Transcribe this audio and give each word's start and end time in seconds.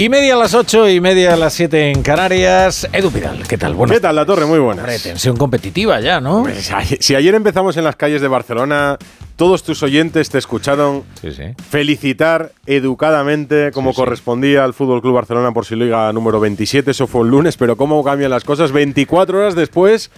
Y 0.00 0.08
media 0.08 0.32
a 0.32 0.38
las 0.38 0.54
8 0.54 0.88
y 0.88 0.98
media 0.98 1.34
a 1.34 1.36
las 1.36 1.52
7 1.52 1.90
en 1.90 2.02
Canarias. 2.02 2.88
Edu 2.90 3.10
Pidal, 3.10 3.46
¿qué 3.46 3.58
tal? 3.58 3.74
Bueno, 3.74 3.92
¿Qué 3.92 4.00
tal, 4.00 4.16
La 4.16 4.24
Torre? 4.24 4.46
Muy 4.46 4.58
buena. 4.58 4.82
Tensión 4.86 5.36
competitiva 5.36 6.00
ya, 6.00 6.22
¿no? 6.22 6.46
si 7.00 7.14
ayer 7.14 7.34
empezamos 7.34 7.76
en 7.76 7.84
las 7.84 7.96
calles 7.96 8.22
de 8.22 8.28
Barcelona, 8.28 8.96
todos 9.36 9.62
tus 9.62 9.82
oyentes 9.82 10.30
te 10.30 10.38
escucharon 10.38 11.04
felicitar 11.68 12.52
educadamente 12.64 13.72
como 13.72 13.92
correspondía 13.92 14.64
al 14.64 14.72
Fútbol 14.72 15.02
Club 15.02 15.16
Barcelona 15.16 15.52
por 15.52 15.66
su 15.66 15.76
liga 15.76 16.10
número 16.14 16.40
27. 16.40 16.92
Eso 16.92 17.06
fue 17.06 17.20
un 17.20 17.28
lunes, 17.28 17.58
pero 17.58 17.76
cómo 17.76 18.02
cambian 18.02 18.30
las 18.30 18.44
cosas. 18.44 18.72
24 18.72 19.38
horas 19.38 19.54
después 19.54 20.10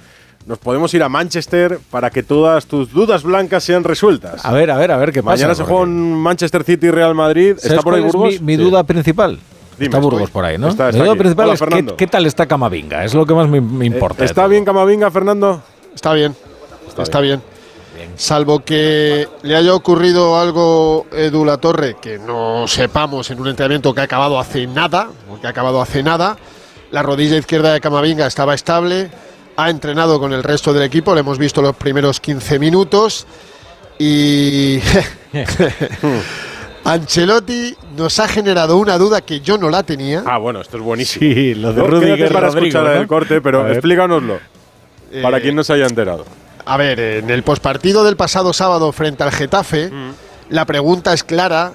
nos 0.46 0.59
podemos 0.59 0.95
ir 0.95 1.02
a 1.02 1.09
Manchester 1.09 1.80
para 1.91 2.10
que 2.10 2.23
todas 2.23 2.66
tus 2.66 2.92
dudas 2.92 3.24
blancas 3.24 3.64
sean 3.64 3.83
resueltas. 3.83 4.45
A 4.45 4.52
ver, 4.52 4.70
a 4.70 4.77
ver, 4.77 4.92
a 4.92 4.96
ver 4.96 5.10
qué 5.10 5.24
pasa. 5.24 5.42
Mañana 5.42 5.56
se 5.56 5.64
juega 5.64 5.83
un 5.83 6.14
Manchester 6.23 6.62
City 6.62 6.88
Real 6.92 7.16
Madrid. 7.16 7.56
¿Está 7.60 7.83
por 7.83 7.95
ahí 7.95 8.01
Burgos? 8.01 8.41
mi, 8.41 8.55
duda 8.55 8.84
principal? 8.84 9.41
Está 9.86 9.98
Burgos 9.98 10.30
por 10.30 10.45
ahí, 10.45 10.59
¿no? 10.59 10.68
Está, 10.68 10.91
principal 10.91 11.50
es 11.50 11.62
qué, 11.96 12.06
tal 12.06 12.27
está 12.27 12.46
Camavinga, 12.46 13.04
es 13.04 13.14
lo 13.14 13.27
que 13.27 13.34
más 13.34 13.48
me, 13.48 13.86
importa. 13.86 14.23
Eh, 14.23 14.27
¿Está 14.27 14.46
bien 14.46 14.64
Camavinga, 14.64 15.10
Fernando? 15.10 15.62
Está 15.95 16.12
bien, 16.12 16.34
está, 16.98 17.20
bien. 17.20 17.42
Salvo 18.16 18.60
que 18.64 19.28
le 19.42 19.56
haya 19.56 19.74
ocurrido 19.74 20.38
algo 20.38 21.06
Edu 21.12 21.45
La 21.45 21.59
Torre 21.59 21.96
que 22.00 22.18
no 22.18 22.66
sepamos 22.66 23.30
en 23.30 23.40
un 23.40 23.48
entrenamiento 23.48 23.95
que 23.95 24.00
ha 24.00 24.04
acabado 24.04 24.38
hace 24.38 24.66
nada, 24.66 25.09
porque 25.28 25.46
ha 25.46 25.50
acabado 25.50 25.80
hace 25.80 26.02
nada. 26.02 26.37
La 26.90 27.02
rodilla 27.02 27.37
izquierda 27.37 27.73
de 27.73 27.80
Camavinga 27.80 28.26
estaba 28.26 28.54
estable, 28.54 29.10
ha 29.56 29.70
entrenado 29.70 30.20
con 30.20 30.32
el 30.32 30.42
resto 30.42 30.73
del 30.73 30.82
equipo, 30.82 31.14
le 31.14 31.20
hemos 31.20 31.38
visto 31.38 31.62
los 31.62 31.76
primeros 31.76 32.20
15 32.20 32.59
minutos 32.59 33.26
y 33.98 34.78
Ancelotti 36.85 37.77
nos 37.97 38.19
ha 38.19 38.29
generado 38.29 38.77
una 38.77 38.99
duda 38.99 39.21
que 39.21 39.41
yo 39.41 39.57
no 39.57 39.71
la 39.71 39.83
tenía. 39.83 40.25
Ah, 40.27 40.38
bueno, 40.38 40.61
esto 40.61 40.79
es 40.79 40.83
buenísimo. 40.83 41.35
Sí, 41.35 41.55
lo 41.55 41.73
de 41.73 41.83
Rudiger 41.83 42.33
para 42.33 42.49
escuchar 42.49 42.87
el 42.97 43.07
corte, 43.07 43.41
pero 43.41 43.71
explícanoslo, 43.71 44.41
para 45.23 45.41
quien 45.41 45.55
no 45.55 45.63
se 45.63 45.75
haya 45.75 45.87
enterado. 45.87 46.25
A 46.65 46.77
ver, 46.77 46.99
en 47.01 47.30
el 47.30 47.43
pospartido 47.43 48.05
del 48.05 48.16
pasado 48.16 48.53
sábado 48.53 48.93
frente 48.93 49.23
al 49.23 49.33
Getafe, 49.33 49.91
mm. 49.91 50.10
la 50.51 50.65
pregunta 50.65 51.13
es 51.13 51.25
clara 51.25 51.73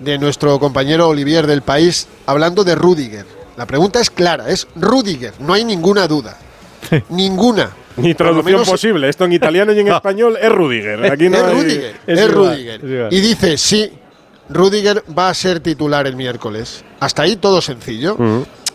de 0.00 0.18
nuestro 0.18 0.58
compañero 0.58 1.08
Olivier 1.08 1.46
del 1.46 1.62
País, 1.62 2.08
hablando 2.26 2.64
de 2.64 2.74
Rudiger. 2.74 3.26
La 3.56 3.66
pregunta 3.66 4.00
es 4.00 4.10
clara, 4.10 4.48
es 4.48 4.66
Rudiger, 4.76 5.34
no 5.40 5.54
hay 5.54 5.64
ninguna 5.64 6.06
duda. 6.08 6.36
ninguna. 7.10 7.70
Ni 7.96 8.14
traducción 8.14 8.64
posible. 8.64 9.08
Esto 9.08 9.26
en 9.26 9.32
italiano 9.32 9.72
y 9.72 9.80
en 9.80 9.88
español 9.92 10.38
es 10.40 10.50
Rudiger. 10.50 11.12
Aquí 11.12 11.28
no 11.28 11.36
es 11.36 11.52
Rudiger. 11.52 11.96
Es, 12.06 12.30
Rudiger. 12.30 13.08
Y 13.10 13.20
dice, 13.20 13.58
sí, 13.58 13.92
Rudiger 14.48 15.04
va 15.16 15.28
a 15.28 15.34
ser 15.34 15.60
titular 15.60 16.06
el 16.06 16.16
miércoles. 16.16 16.84
Hasta 17.00 17.22
ahí 17.22 17.36
todo 17.36 17.60
sencillo. 17.60 18.16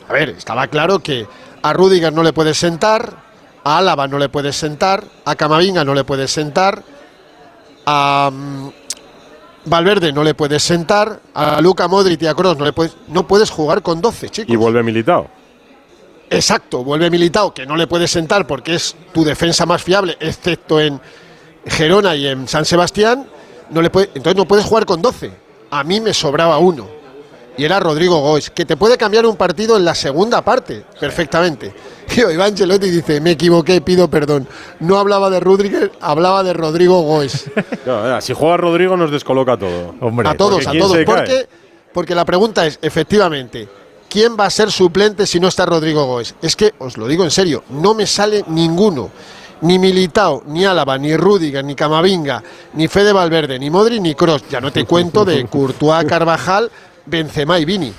A 0.08 0.14
ver, 0.14 0.30
estaba 0.30 0.68
claro 0.68 1.00
que 1.00 1.28
a 1.62 1.74
Rudiger 1.74 2.14
no 2.14 2.24
le 2.24 2.34
puedes 2.34 2.58
sentar, 2.58 3.18
a 3.64 3.78
Álava 3.78 4.08
no 4.08 4.18
le 4.18 4.30
puedes 4.30 4.56
sentar, 4.56 5.04
a 5.26 5.36
Camavinga 5.36 5.84
no 5.84 5.94
le 5.94 6.04
puedes 6.04 6.32
sentar, 6.32 6.84
a 7.86 8.32
mm, 8.32 8.70
Valverde 9.66 10.14
no 10.14 10.24
le 10.24 10.34
puedes 10.34 10.64
sentar, 10.64 11.20
a 11.34 11.60
Luca 11.60 11.88
Modric 11.90 12.22
y 12.22 12.28
a 12.28 12.34
Kroos 12.34 12.58
no 12.58 12.64
le 12.64 12.72
puedes, 12.72 12.96
no 13.10 13.28
puedes 13.28 13.50
jugar 13.50 13.82
con 13.82 14.00
12, 14.00 14.30
chicos. 14.30 14.54
Y 14.54 14.56
vuelve 14.56 14.82
militado. 14.84 15.28
Exacto, 16.30 16.84
vuelve 16.84 17.10
militado, 17.10 17.54
que 17.54 17.66
no 17.66 17.76
le 17.76 17.88
puedes 17.88 18.12
sentar 18.12 18.48
porque 18.48 18.76
es 18.76 18.96
tu 19.14 19.26
defensa 19.26 19.66
más 19.66 19.84
fiable, 19.84 20.16
excepto 20.20 20.80
en 20.80 21.02
Gerona 21.66 22.16
y 22.16 22.28
en 22.28 22.48
San 22.48 22.64
Sebastián. 22.64 23.28
No 23.70 23.82
le 23.82 23.90
puede, 23.90 24.08
entonces 24.14 24.38
no 24.38 24.48
puedes 24.48 24.66
jugar 24.66 24.86
con 24.86 25.02
12 25.02 25.47
a 25.70 25.84
mí 25.84 26.00
me 26.02 26.14
sobraba 26.14 26.58
uno. 26.58 26.98
Y 27.58 27.66
era 27.66 27.80
Rodrigo 27.80 28.20
Gois, 28.22 28.52
que 28.52 28.66
te 28.66 28.78
puede 28.78 28.98
cambiar 28.98 29.26
un 29.26 29.36
partido 29.36 29.78
en 29.78 29.86
la 29.86 29.96
segunda 29.96 30.42
parte, 30.44 30.84
perfectamente. 31.00 31.74
Y 32.16 32.22
Iván 32.22 32.56
Chelotti 32.56 32.90
dice, 32.90 33.20
me 33.20 33.32
equivoqué, 33.32 33.82
pido 33.82 34.10
perdón. 34.10 34.48
No 34.80 34.98
hablaba 34.98 35.30
de 35.30 35.42
Rodríguez, 35.42 35.92
hablaba 36.00 36.42
de 36.42 36.54
Rodrigo 36.54 37.02
Gois. 37.02 37.46
si 38.22 38.34
juega 38.34 38.58
Rodrigo 38.58 38.96
nos 38.96 39.12
descoloca 39.12 39.58
todo. 39.58 39.94
a 40.24 40.34
todos, 40.36 40.66
a 40.68 40.72
todos. 40.72 40.98
Porque, 41.06 41.48
porque 41.94 42.16
la 42.16 42.24
pregunta 42.24 42.66
es, 42.66 42.80
efectivamente, 42.82 43.68
¿quién 44.10 44.38
va 44.40 44.46
a 44.46 44.50
ser 44.50 44.72
suplente 44.72 45.28
si 45.28 45.40
no 45.40 45.50
está 45.50 45.66
Rodrigo 45.66 46.06
Gois? 46.06 46.34
Es 46.42 46.56
que, 46.56 46.74
os 46.80 46.98
lo 46.98 47.08
digo 47.08 47.26
en 47.26 47.32
serio, 47.32 47.64
no 47.70 47.94
me 47.94 48.08
sale 48.08 48.46
ninguno 48.48 49.12
ni 49.62 49.80
Militao, 49.80 50.44
ni 50.46 50.66
Álava, 50.66 50.98
ni 50.98 51.16
Rudiger, 51.16 51.64
ni 51.64 51.76
Camavinga, 51.76 52.44
ni 52.74 52.88
Fede 52.88 53.14
Valverde, 53.14 53.60
ni 53.60 53.70
Modri, 53.70 54.00
ni 54.00 54.16
Cross. 54.16 54.50
Ya 54.50 54.62
no 54.62 54.72
te 54.72 54.86
cuento 54.86 55.26
de 55.26 55.46
Courtois, 55.46 56.06
Carvajal, 56.06 56.72
Benzema 57.06 57.60
y 57.60 57.66
Vini. 57.66 57.94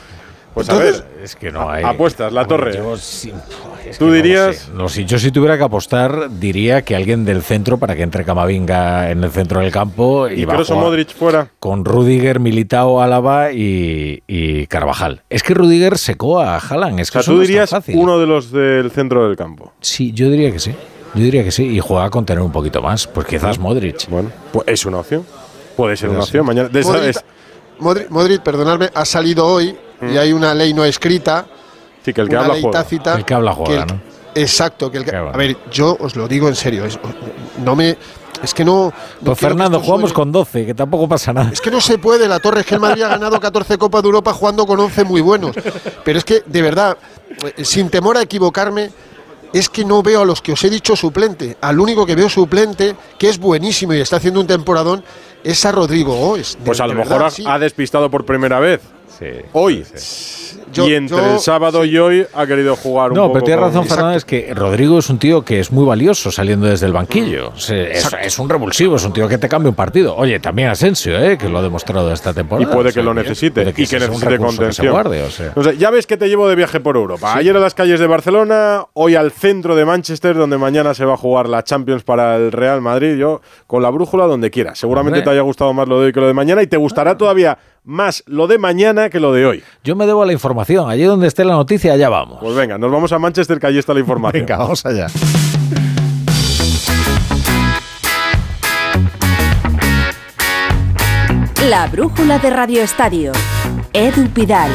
Pues 0.54 0.68
a 0.70 0.76
ver, 0.76 1.06
es 1.22 1.36
que 1.36 1.52
no 1.52 1.70
hay. 1.70 1.84
Apuestas, 1.84 2.32
la 2.32 2.44
torre. 2.44 2.76
Tú 3.96 4.10
dirías. 4.10 4.70
No, 4.74 4.88
si 4.88 5.04
yo 5.04 5.18
si 5.18 5.30
tuviera 5.30 5.56
que 5.56 5.62
apostar, 5.62 6.30
diría 6.30 6.82
que 6.82 6.96
alguien 6.96 7.24
del 7.24 7.42
centro 7.42 7.78
para 7.78 7.94
que 7.94 8.02
entre 8.02 8.24
Camavinga 8.24 9.10
en 9.10 9.22
el 9.22 9.30
centro 9.30 9.60
del 9.60 9.70
campo. 9.70 10.28
Y, 10.28 10.42
y 10.42 10.46
Modric 10.46 11.14
fuera. 11.14 11.48
Con 11.60 11.84
Rudiger, 11.84 12.40
Militao, 12.40 13.00
Álava 13.00 13.52
y, 13.52 14.66
Carvajal. 14.68 15.22
Es 15.30 15.44
que 15.44 15.54
Rudiger 15.54 15.96
secó 15.96 16.40
a 16.40 16.58
Haaland. 16.58 17.00
Es 17.00 17.12
que 17.12 17.20
tú 17.20 17.40
dirías 17.40 17.72
uno 17.94 18.18
de 18.18 18.26
los 18.26 18.50
del 18.50 18.90
centro 18.90 19.28
del 19.28 19.36
campo. 19.36 19.72
Sí, 19.80 20.12
yo 20.12 20.28
diría 20.28 20.50
que 20.50 20.58
sí. 20.58 20.74
Yo 21.14 21.22
diría 21.22 21.44
que 21.44 21.50
sí, 21.50 21.64
y 21.64 21.80
juega 21.80 22.10
con 22.10 22.24
tener 22.24 22.42
un 22.42 22.52
poquito 22.52 22.82
más, 22.82 23.06
pues 23.06 23.26
quizás 23.26 23.58
Modric. 23.58 24.08
Bueno, 24.08 24.30
pues 24.52 24.66
es 24.68 24.86
una 24.86 24.98
opción. 24.98 25.24
Puede 25.76 25.96
ser 25.96 26.10
una 26.10 26.20
opción. 26.20 26.44
Mañana, 26.46 26.68
Modric, 27.78 28.42
perdonadme, 28.42 28.90
ha 28.92 29.04
salido 29.04 29.46
hoy 29.46 29.76
y 30.02 30.04
mm. 30.04 30.18
hay 30.18 30.32
una 30.32 30.54
ley 30.54 30.74
no 30.74 30.84
escrita. 30.84 31.46
Sí, 32.04 32.12
que 32.12 32.20
el 32.20 32.28
que 32.28 32.36
habla 32.36 32.54
juega. 32.60 32.86
el 33.16 33.24
que 33.24 33.34
habla 33.34 33.52
juega, 33.52 33.86
¿no? 33.86 34.00
Exacto, 34.34 34.90
que 34.90 34.98
el 34.98 35.14
A 35.14 35.36
ver, 35.36 35.56
yo 35.70 35.96
os 35.98 36.14
lo 36.14 36.28
digo 36.28 36.48
en 36.48 36.54
serio, 36.54 36.84
no 37.64 37.74
me 37.74 37.96
es 38.42 38.54
que 38.54 38.64
no. 38.64 38.92
pues 39.24 39.38
Fernando, 39.38 39.80
jugamos 39.80 40.12
con 40.12 40.30
12, 40.30 40.66
que 40.66 40.74
tampoco 40.74 41.08
pasa 41.08 41.32
nada. 41.32 41.50
Es 41.52 41.60
que 41.60 41.70
no 41.70 41.80
se 41.80 41.98
puede. 41.98 42.28
La 42.28 42.38
Torre 42.38 42.60
es 42.60 42.66
que 42.66 42.74
el 42.74 42.80
Madrid 42.80 43.02
ha 43.02 43.08
ganado 43.08 43.40
14 43.40 43.78
Copas 43.78 44.02
de 44.02 44.06
Europa 44.06 44.32
jugando 44.32 44.66
con 44.66 44.78
11 44.78 45.04
muy 45.04 45.20
buenos. 45.20 45.56
Pero 46.04 46.18
es 46.18 46.24
que, 46.24 46.42
de 46.46 46.62
verdad, 46.62 46.96
sin 47.62 47.90
temor 47.90 48.16
a 48.16 48.22
equivocarme, 48.22 48.90
es 49.52 49.68
que 49.68 49.84
no 49.84 50.02
veo 50.02 50.22
a 50.22 50.24
los 50.24 50.42
que 50.42 50.52
os 50.52 50.64
he 50.64 50.70
dicho 50.70 50.96
suplente. 50.96 51.56
Al 51.60 51.80
único 51.80 52.06
que 52.06 52.14
veo 52.14 52.28
suplente, 52.28 52.94
que 53.18 53.28
es 53.28 53.38
buenísimo 53.38 53.94
y 53.94 54.00
está 54.00 54.16
haciendo 54.16 54.40
un 54.40 54.46
temporadón, 54.46 55.04
es 55.44 55.64
a 55.64 55.72
Rodrigo 55.72 56.14
Goes. 56.14 56.58
Pues 56.64 56.80
a 56.80 56.86
lo 56.86 56.94
mejor 56.94 57.26
ha 57.46 57.58
despistado 57.58 58.10
por 58.10 58.24
primera 58.24 58.60
vez. 58.60 58.80
Hoy. 59.52 59.84
y 60.74 60.94
entre 60.94 61.32
el 61.32 61.38
sábado 61.40 61.84
y 61.84 61.98
hoy 61.98 62.26
ha 62.34 62.46
querido 62.46 62.76
jugar 62.76 63.10
un 63.10 63.16
no, 63.16 63.32
pero 63.32 63.44
tiene 63.44 63.60
razón, 63.60 63.86
Fernando, 63.86 64.16
es 64.16 64.24
que 64.24 64.52
Rodrigo 64.54 64.98
es 64.98 65.10
un 65.10 65.18
tío 65.18 65.44
que 65.44 65.60
es 65.60 65.72
muy 65.72 65.84
valioso 65.84 66.30
saliendo 66.30 66.66
desde 66.66 66.86
el 66.86 66.92
banquillo. 66.92 67.52
Es, 67.56 68.38
un 68.38 68.48
revulsivo, 68.48 68.96
es 68.96 69.04
un 69.04 69.12
tío 69.12 69.28
que 69.28 69.38
te 69.38 69.48
cambia 69.48 69.70
un 69.70 69.74
partido. 69.74 70.14
Oye, 70.16 70.38
también 70.40 70.68
Asensio, 70.68 71.18
¿eh? 71.18 71.36
que 71.38 71.48
lo 71.48 71.58
ha 71.58 71.62
demostrado 71.62 72.12
esta 72.12 72.32
temporada. 72.32 72.70
Y 72.70 72.72
puede 72.72 72.92
que 72.92 73.02
lo 73.02 73.14
necesite 73.14 73.62
y 73.62 73.86
que 73.86 73.98
necesite 73.98 74.38
contención. 74.38 74.94
ya 75.78 75.90
ves 75.90 76.06
que 76.06 76.16
te 76.16 76.28
llevo 76.28 76.48
de 76.48 76.54
viaje 76.54 76.80
por 76.80 76.96
Europa. 76.96 77.34
Ayer 77.34 77.56
a 77.56 77.60
las 77.60 77.74
calles 77.74 78.00
de 78.00 78.06
Barcelona, 78.06 78.84
hoy 78.92 79.14
al 79.14 79.32
centro 79.32 79.74
de 79.74 79.84
Manchester, 79.84 80.36
donde 80.36 80.58
mañana 80.58 80.94
se 80.94 81.04
va 81.04 81.14
a 81.14 81.16
jugar 81.16 81.48
la 81.48 81.64
Champions 81.64 82.04
para 82.04 82.36
el 82.36 82.52
Real 82.52 82.80
Madrid. 82.80 83.16
Yo 83.16 83.40
con 83.66 83.82
la 83.82 83.90
brújula 83.90 84.26
donde 84.26 84.50
quieras. 84.50 84.78
Seguramente 84.78 85.22
te 85.22 85.30
haya 85.30 85.42
gustado 85.42 85.72
más 85.72 85.88
lo 85.88 86.00
de 86.00 86.06
hoy 86.06 86.12
que 86.12 86.20
lo 86.20 86.26
de 86.26 86.34
mañana 86.34 86.62
y 86.62 86.66
te 86.66 86.76
gustará 86.76 87.16
todavía 87.16 87.58
más 87.88 88.22
lo 88.26 88.46
de 88.46 88.58
mañana 88.58 89.08
que 89.08 89.18
lo 89.18 89.32
de 89.32 89.46
hoy. 89.46 89.64
Yo 89.82 89.96
me 89.96 90.06
debo 90.06 90.22
a 90.22 90.26
la 90.26 90.34
información. 90.34 90.90
Allí 90.90 91.04
donde 91.04 91.26
esté 91.26 91.44
la 91.44 91.54
noticia, 91.54 91.94
allá 91.94 92.10
vamos. 92.10 92.38
Pues 92.40 92.54
venga, 92.54 92.76
nos 92.76 92.92
vamos 92.92 93.10
a 93.12 93.18
Manchester, 93.18 93.58
que 93.58 93.66
allí 93.66 93.78
está 93.78 93.94
la 93.94 94.00
información. 94.00 94.44
venga, 94.44 94.58
vamos 94.58 94.84
allá. 94.84 95.06
La 101.68 101.86
brújula 101.86 102.38
de 102.38 102.50
Radio 102.50 102.82
Estadio. 102.82 103.32
Edu 103.94 104.28
Pidal. 104.28 104.70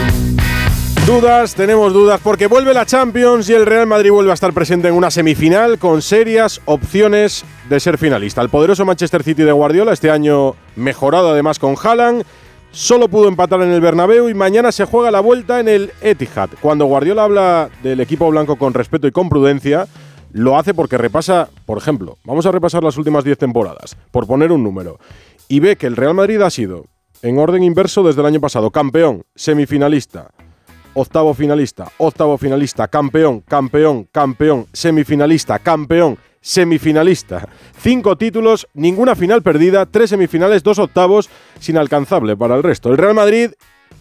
Dudas, 1.05 1.53
tenemos 1.53 1.93
dudas, 1.93 2.19
porque 2.23 2.47
vuelve 2.47 2.73
la 2.73 2.85
Champions 2.85 3.49
y 3.49 3.53
el 3.53 3.65
Real 3.65 3.85
Madrid 3.85 4.09
vuelve 4.09 4.31
a 4.31 4.33
estar 4.33 4.53
presente 4.53 4.87
en 4.87 4.95
una 4.95 5.11
semifinal 5.11 5.77
con 5.77 6.01
serias 6.01 6.61
opciones 6.65 7.43
de 7.69 7.79
ser 7.79 7.97
finalista. 7.97 8.41
El 8.41 8.49
poderoso 8.49 8.85
Manchester 8.85 9.21
City 9.21 9.43
de 9.43 9.51
Guardiola, 9.51 9.91
este 9.91 10.09
año 10.09 10.55
mejorado 10.77 11.31
además 11.31 11.59
con 11.59 11.75
Haaland, 11.81 12.23
solo 12.73 13.07
pudo 13.07 13.29
empatar 13.29 13.61
en 13.61 13.71
el 13.71 13.79
Bernabéu 13.79 14.27
y 14.27 14.33
mañana 14.33 14.71
se 14.71 14.85
juega 14.85 15.11
la 15.11 15.21
vuelta 15.21 15.59
en 15.59 15.69
el 15.69 15.91
Etihad. 16.01 16.49
Cuando 16.59 16.85
Guardiola 16.85 17.23
habla 17.23 17.69
del 17.81 18.01
equipo 18.01 18.29
blanco 18.29 18.57
con 18.57 18.73
respeto 18.73 19.07
y 19.07 19.11
con 19.11 19.29
prudencia, 19.29 19.87
lo 20.31 20.57
hace 20.57 20.73
porque 20.73 20.97
repasa, 20.97 21.49
por 21.65 21.77
ejemplo, 21.77 22.17
vamos 22.25 22.45
a 22.45 22.51
repasar 22.51 22.83
las 22.83 22.97
últimas 22.97 23.23
10 23.23 23.37
temporadas, 23.37 23.95
por 24.11 24.27
poner 24.27 24.51
un 24.51 24.63
número, 24.63 24.99
y 25.47 25.59
ve 25.59 25.77
que 25.77 25.87
el 25.87 25.95
Real 25.95 26.15
Madrid 26.15 26.41
ha 26.41 26.49
sido, 26.49 26.85
en 27.21 27.37
orden 27.37 27.63
inverso 27.63 28.03
desde 28.03 28.21
el 28.21 28.27
año 28.27 28.41
pasado, 28.41 28.71
campeón, 28.71 29.23
semifinalista, 29.35 30.31
octavo 30.95 31.33
finalista, 31.35 31.91
octavo 31.99 32.37
finalista, 32.39 32.87
campeón, 32.87 33.41
campeón, 33.41 34.09
campeón, 34.11 34.65
semifinalista, 34.73 35.59
campeón, 35.59 36.17
semifinalista. 36.43 37.49
Cinco 37.79 38.15
títulos, 38.15 38.67
ninguna 38.75 39.15
final 39.15 39.41
perdida, 39.41 39.87
tres 39.87 40.11
semifinales, 40.11 40.61
dos 40.61 40.77
octavos, 40.77 41.31
sin 41.59 41.77
alcanzable 41.77 42.37
para 42.37 42.55
el 42.55 42.61
resto. 42.61 42.91
El 42.91 42.99
Real 42.99 43.15
Madrid 43.15 43.49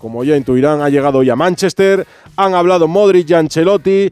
como 0.02 0.24
ya 0.24 0.36
intuirán, 0.36 0.82
ha 0.82 0.88
llegado 0.88 1.18
hoy 1.18 1.30
a 1.30 1.36
Manchester. 1.36 2.06
Han 2.36 2.54
hablado 2.54 2.88
Modric 2.88 3.30
y 3.30 3.34
Ancelotti 3.34 4.10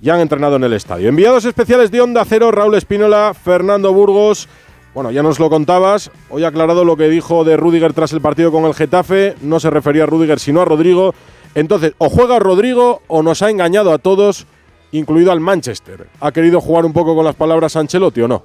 y 0.00 0.10
han 0.10 0.18
entrenado 0.18 0.56
en 0.56 0.64
el 0.64 0.72
estadio. 0.72 1.08
Enviados 1.08 1.44
especiales 1.44 1.92
de 1.92 2.00
Onda 2.00 2.24
Cero, 2.24 2.50
Raúl 2.50 2.74
Espínola, 2.74 3.32
Fernando 3.40 3.92
Burgos. 3.92 4.48
Bueno, 4.94 5.12
ya 5.12 5.22
nos 5.22 5.38
lo 5.38 5.48
contabas. 5.48 6.10
Hoy 6.28 6.42
ha 6.42 6.48
aclarado 6.48 6.84
lo 6.84 6.96
que 6.96 7.08
dijo 7.08 7.44
de 7.44 7.56
Rudiger 7.56 7.92
tras 7.92 8.12
el 8.12 8.20
partido 8.20 8.50
con 8.50 8.64
el 8.64 8.74
Getafe. 8.74 9.36
No 9.40 9.60
se 9.60 9.70
refería 9.70 10.02
a 10.02 10.06
Rudiger, 10.06 10.40
sino 10.40 10.60
a 10.60 10.64
Rodrigo. 10.64 11.14
Entonces, 11.54 11.92
o 11.98 12.10
juega 12.10 12.40
Rodrigo 12.40 13.02
o 13.06 13.22
nos 13.22 13.40
ha 13.42 13.48
engañado 13.48 13.92
a 13.92 13.98
todos, 13.98 14.44
incluido 14.92 15.32
al 15.32 15.40
Manchester. 15.40 16.08
¿Ha 16.20 16.32
querido 16.32 16.60
jugar 16.60 16.84
un 16.84 16.92
poco 16.92 17.14
con 17.14 17.24
las 17.24 17.34
palabras 17.34 17.76
Ancelotti 17.76 18.22
o 18.22 18.28
no? 18.28 18.44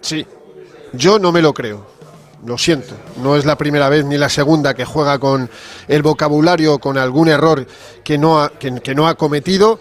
Sí. 0.00 0.26
Yo 0.92 1.18
no 1.18 1.32
me 1.32 1.42
lo 1.42 1.52
creo. 1.52 1.98
Lo 2.46 2.56
siento, 2.56 2.94
no 3.20 3.34
es 3.34 3.44
la 3.44 3.58
primera 3.58 3.88
vez 3.88 4.04
ni 4.04 4.16
la 4.16 4.28
segunda 4.28 4.72
que 4.72 4.84
juega 4.84 5.18
con 5.18 5.50
el 5.88 6.02
vocabulario, 6.02 6.78
con 6.78 6.96
algún 6.96 7.28
error 7.28 7.66
que 8.04 8.16
no 8.16 8.40
ha, 8.40 8.50
que 8.50 8.94
no 8.94 9.08
ha 9.08 9.16
cometido, 9.16 9.80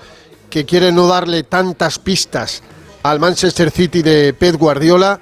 que 0.49 0.65
quiere 0.65 0.91
no 0.91 1.07
darle 1.07 1.43
tantas 1.43 1.99
pistas 1.99 2.63
al 3.03 3.19
Manchester 3.19 3.69
City 3.69 4.01
de 4.01 4.33
Pep 4.33 4.55
Guardiola 4.55 5.19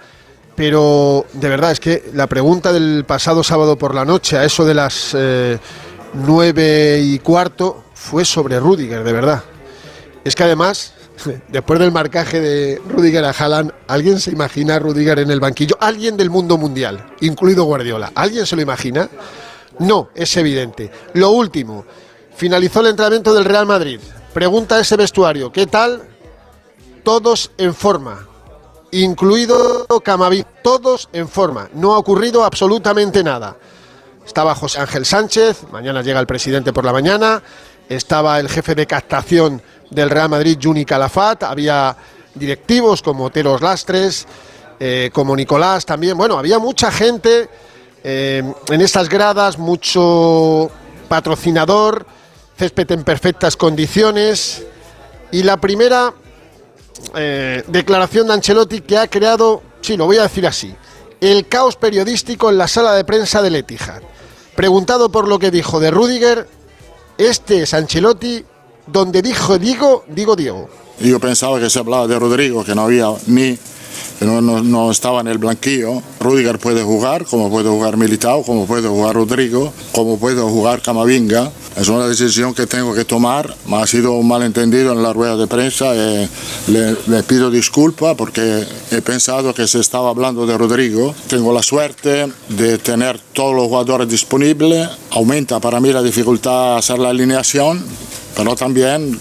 pero 0.55 1.25
de 1.33 1.49
verdad 1.49 1.71
es 1.71 1.79
que 1.79 2.09
la 2.13 2.27
pregunta 2.27 2.71
del 2.71 3.03
pasado 3.05 3.43
sábado 3.43 3.77
por 3.77 3.93
la 3.93 4.05
noche, 4.05 4.37
a 4.37 4.45
eso 4.45 4.65
de 4.65 4.73
las 4.73 5.11
eh, 5.13 5.59
nueve 6.13 7.01
y 7.03 7.19
cuarto, 7.19 7.83
fue 7.93 8.23
sobre 8.23 8.59
Rudiger, 8.59 9.03
de 9.03 9.13
verdad. 9.13 9.43
Es 10.25 10.35
que 10.35 10.43
además, 10.43 10.93
después 11.47 11.79
del 11.79 11.93
marcaje 11.93 12.41
de 12.41 12.81
Rudiger 12.89 13.23
a 13.23 13.29
Haaland, 13.29 13.71
¿alguien 13.87 14.19
se 14.19 14.31
imagina 14.31 14.75
a 14.75 14.79
Rudiger 14.79 15.19
en 15.19 15.31
el 15.31 15.39
banquillo? 15.39 15.77
¿Alguien 15.79 16.17
del 16.17 16.29
mundo 16.29 16.57
mundial, 16.57 17.13
incluido 17.21 17.63
Guardiola? 17.63 18.11
¿Alguien 18.15 18.45
se 18.45 18.57
lo 18.57 18.61
imagina? 18.61 19.09
No, 19.79 20.09
es 20.15 20.35
evidente. 20.35 20.91
Lo 21.13 21.29
último, 21.29 21.85
finalizó 22.35 22.81
el 22.81 22.87
entrenamiento 22.87 23.33
del 23.33 23.45
Real 23.45 23.65
Madrid. 23.65 24.01
Pregunta 24.33 24.75
a 24.75 24.81
ese 24.81 24.97
vestuario, 24.97 25.51
¿qué 25.51 25.67
tal? 25.67 26.01
Todos 27.03 27.51
en 27.57 27.73
forma 27.73 28.27
incluido 28.91 29.85
Camaví, 30.03 30.45
todos 30.63 31.09
en 31.11 31.27
forma. 31.27 31.69
No 31.73 31.93
ha 31.93 31.97
ocurrido 31.97 32.43
absolutamente 32.43 33.23
nada. 33.23 33.57
Estaba 34.25 34.55
José 34.55 34.79
Ángel 34.79 35.05
Sánchez, 35.05 35.63
mañana 35.71 36.01
llega 36.01 36.19
el 36.19 36.25
presidente 36.25 36.73
por 36.73 36.85
la 36.85 36.93
mañana, 36.93 37.43
estaba 37.89 38.39
el 38.39 38.49
jefe 38.49 38.73
de 38.73 38.87
captación 38.87 39.61
del 39.89 40.09
Real 40.09 40.29
Madrid, 40.29 40.57
Juni 40.61 40.85
Calafat, 40.85 41.43
había 41.43 41.95
directivos 42.33 43.01
como 43.01 43.29
Teros 43.29 43.61
Lastres, 43.61 44.27
eh, 44.79 45.09
como 45.13 45.35
Nicolás 45.35 45.85
también. 45.85 46.17
Bueno, 46.17 46.37
había 46.37 46.59
mucha 46.59 46.91
gente 46.91 47.49
eh, 48.03 48.43
en 48.69 48.81
estas 48.81 49.09
gradas, 49.09 49.57
mucho 49.57 50.69
patrocinador, 51.07 52.05
césped 52.57 52.91
en 52.91 53.03
perfectas 53.03 53.55
condiciones. 53.55 54.63
Y 55.31 55.43
la 55.43 55.57
primera 55.57 56.13
eh, 57.15 57.63
declaración 57.67 58.27
de 58.27 58.33
Ancelotti 58.33 58.81
que 58.81 58.97
ha 58.97 59.07
creado, 59.07 59.63
sí, 59.81 59.97
lo 59.97 60.05
voy 60.05 60.17
a 60.17 60.23
decir 60.23 60.45
así, 60.45 60.75
el 61.21 61.47
caos 61.47 61.75
periodístico 61.75 62.49
en 62.49 62.57
la 62.57 62.67
sala 62.67 62.93
de 62.93 63.05
prensa 63.05 63.41
de 63.41 63.49
Letija. 63.49 64.01
Preguntado 64.55 65.09
por 65.09 65.27
lo 65.27 65.39
que 65.39 65.51
dijo 65.51 65.79
de 65.79 65.91
Rudiger, 65.91 66.47
este 67.17 67.63
es 67.63 67.73
Ancelotti, 67.73 68.45
donde 68.87 69.21
dijo 69.21 69.57
digo, 69.57 70.03
digo 70.07 70.35
Diego. 70.35 70.69
Yo 70.99 71.19
pensaba 71.19 71.59
que 71.59 71.69
se 71.69 71.79
hablaba 71.79 72.07
de 72.07 72.17
Rodrigo, 72.17 72.63
que 72.63 72.73
no 72.73 72.83
había 72.83 73.09
ni 73.27 73.57
que 74.19 74.25
no, 74.25 74.41
no, 74.41 74.91
estaba 74.91 75.21
en 75.21 75.27
el 75.27 75.37
blanquillo. 75.37 76.01
Rudiger 76.19 76.57
puede 76.57 76.83
jugar, 76.83 77.25
como 77.25 77.49
puede 77.49 77.69
jugar 77.69 77.97
Militao, 77.97 78.43
como 78.43 78.65
puede 78.65 78.87
jugar 78.87 79.15
Rodrigo, 79.15 79.73
como 79.91 80.17
puede 80.17 80.41
jugar 80.41 80.81
Camavinga. 80.81 81.51
Es 81.75 81.89
una 81.89 82.07
decisión 82.07 82.53
que 82.53 82.65
tengo 82.65 82.93
que 82.93 83.03
tomar. 83.03 83.53
Me 83.67 83.77
ha 83.77 83.87
sido 83.87 84.13
un 84.13 84.27
malentendido 84.27 84.93
en 84.93 85.03
la 85.03 85.11
rueda 85.11 85.35
de 85.35 85.47
prensa. 85.47 85.87
Eh, 85.93 86.29
le, 86.67 87.23
pido 87.23 87.51
disculpas 87.51 88.15
porque 88.15 88.65
he 88.91 89.01
pensado 89.01 89.53
que 89.53 89.67
se 89.67 89.81
estaba 89.81 90.09
hablando 90.09 90.45
de 90.45 90.57
Rodrigo. 90.57 91.13
Tengo 91.27 91.51
la 91.51 91.61
suerte 91.61 92.31
de 92.47 92.77
tener 92.77 93.19
todos 93.33 93.53
los 93.53 93.67
jugadores 93.67 94.07
disponibles. 94.07 94.87
Aumenta 95.11 95.59
para 95.59 95.81
mí 95.81 95.91
la 95.91 96.01
dificultad 96.01 96.77
hacer 96.77 96.99
la 96.99 97.09
alineación 97.09 97.83
pero 98.35 98.55
también 98.55 99.19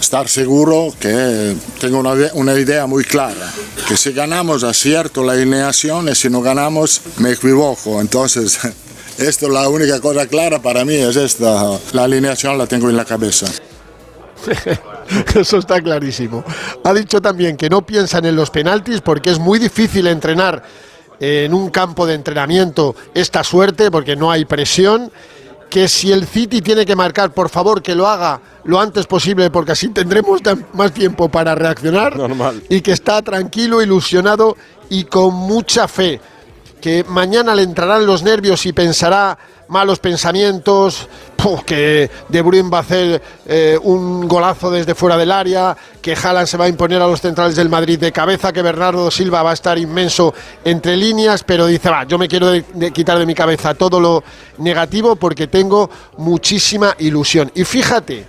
estar 0.00 0.28
seguro 0.28 0.92
que 0.98 1.56
tengo 1.80 1.98
una, 1.98 2.12
una, 2.34 2.54
idea 2.54 2.86
muy 2.86 3.04
clara, 3.04 3.52
que 3.88 3.96
si 3.96 4.12
ganamos 4.12 4.64
acierto 4.64 5.24
la 5.24 5.32
alineación 5.32 6.08
y 6.08 6.14
si 6.14 6.28
no 6.28 6.42
ganamos 6.42 7.00
me 7.18 7.32
equivoco. 7.32 8.00
Entonces, 8.00 8.58
esto 9.18 9.46
es 9.46 9.52
la 9.52 9.68
única 9.68 10.00
cosa 10.00 10.26
clara 10.26 10.60
para 10.60 10.84
mí, 10.84 10.94
es 10.94 11.16
esta, 11.16 11.78
la 11.92 12.04
alineación 12.04 12.58
la 12.58 12.66
tengo 12.66 12.90
en 12.90 12.96
la 12.96 13.04
cabeza. 13.04 13.46
Eso 15.34 15.58
está 15.58 15.80
clarísimo. 15.82 16.44
Ha 16.84 16.94
dicho 16.94 17.20
también 17.20 17.56
que 17.56 17.68
no 17.68 17.84
piensan 17.84 18.24
en 18.26 18.36
los 18.36 18.50
penaltis 18.50 19.00
porque 19.00 19.30
es 19.30 19.38
muy 19.38 19.58
difícil 19.58 20.06
entrenar 20.06 20.62
en 21.18 21.52
un 21.52 21.70
campo 21.70 22.06
de 22.06 22.14
entrenamiento 22.14 22.94
esta 23.12 23.44
suerte 23.44 23.90
porque 23.90 24.16
no 24.16 24.30
hay 24.30 24.44
presión 24.44 25.12
que 25.70 25.88
si 25.88 26.12
el 26.12 26.26
City 26.26 26.60
tiene 26.60 26.84
que 26.84 26.96
marcar, 26.96 27.32
por 27.32 27.48
favor, 27.48 27.80
que 27.80 27.94
lo 27.94 28.06
haga 28.06 28.40
lo 28.64 28.80
antes 28.80 29.06
posible, 29.06 29.50
porque 29.50 29.72
así 29.72 29.88
tendremos 29.88 30.40
más 30.74 30.92
tiempo 30.92 31.30
para 31.30 31.54
reaccionar. 31.54 32.16
Normal. 32.16 32.62
Y 32.68 32.80
que 32.82 32.92
está 32.92 33.22
tranquilo, 33.22 33.80
ilusionado 33.80 34.56
y 34.90 35.04
con 35.04 35.32
mucha 35.32 35.88
fe. 35.88 36.20
Que 36.80 37.04
mañana 37.04 37.54
le 37.54 37.62
entrarán 37.62 38.04
los 38.04 38.22
nervios 38.22 38.66
y 38.66 38.72
pensará 38.72 39.38
malos 39.68 40.00
pensamientos, 40.00 41.08
que 41.66 42.10
De 42.28 42.42
Bruyne 42.42 42.70
va 42.70 42.78
a 42.78 42.80
hacer 42.82 43.22
eh, 43.46 43.78
un 43.82 44.26
golazo 44.28 44.70
desde 44.70 44.94
fuera 44.94 45.16
del 45.16 45.30
área, 45.30 45.76
que 46.00 46.14
Haaland 46.14 46.46
se 46.46 46.56
va 46.56 46.66
a 46.66 46.68
imponer 46.68 47.00
a 47.00 47.06
los 47.06 47.20
centrales 47.20 47.56
del 47.56 47.68
Madrid 47.68 47.98
de 47.98 48.12
cabeza, 48.12 48.52
que 48.52 48.62
Bernardo 48.62 49.10
Silva 49.10 49.42
va 49.42 49.50
a 49.50 49.54
estar 49.54 49.78
inmenso 49.78 50.34
entre 50.64 50.96
líneas, 50.96 51.44
pero 51.44 51.66
dice, 51.66 51.90
va, 51.90 52.04
yo 52.04 52.18
me 52.18 52.28
quiero 52.28 52.52
quitar 52.92 53.18
de 53.18 53.26
mi 53.26 53.34
cabeza 53.34 53.74
todo 53.74 54.00
lo 54.00 54.24
negativo 54.58 55.16
porque 55.16 55.46
tengo 55.46 55.90
muchísima 56.18 56.94
ilusión. 56.98 57.50
Y 57.54 57.64
fíjate, 57.64 58.26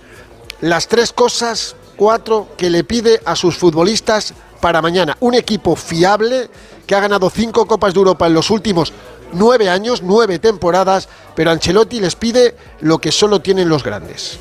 las 0.60 0.88
tres 0.88 1.12
cosas, 1.12 1.76
cuatro, 1.96 2.48
que 2.56 2.70
le 2.70 2.84
pide 2.84 3.20
a 3.24 3.36
sus 3.36 3.56
futbolistas 3.56 4.34
para 4.60 4.80
mañana. 4.80 5.16
Un 5.20 5.34
equipo 5.34 5.74
fiable 5.76 6.48
que 6.86 6.94
ha 6.94 7.00
ganado 7.00 7.28
cinco 7.30 7.66
Copas 7.66 7.94
de 7.94 7.98
Europa 7.98 8.26
en 8.26 8.34
los 8.34 8.48
últimos 8.50 8.92
nueve 9.32 9.68
años, 9.68 10.02
nueve 10.02 10.38
temporadas, 10.38 11.08
pero 11.34 11.50
Ancelotti 11.50 12.00
les 12.00 12.16
pide 12.16 12.56
lo 12.80 12.98
que 12.98 13.12
solo 13.12 13.40
tienen 13.40 13.68
los 13.68 13.82
grandes. 13.82 14.38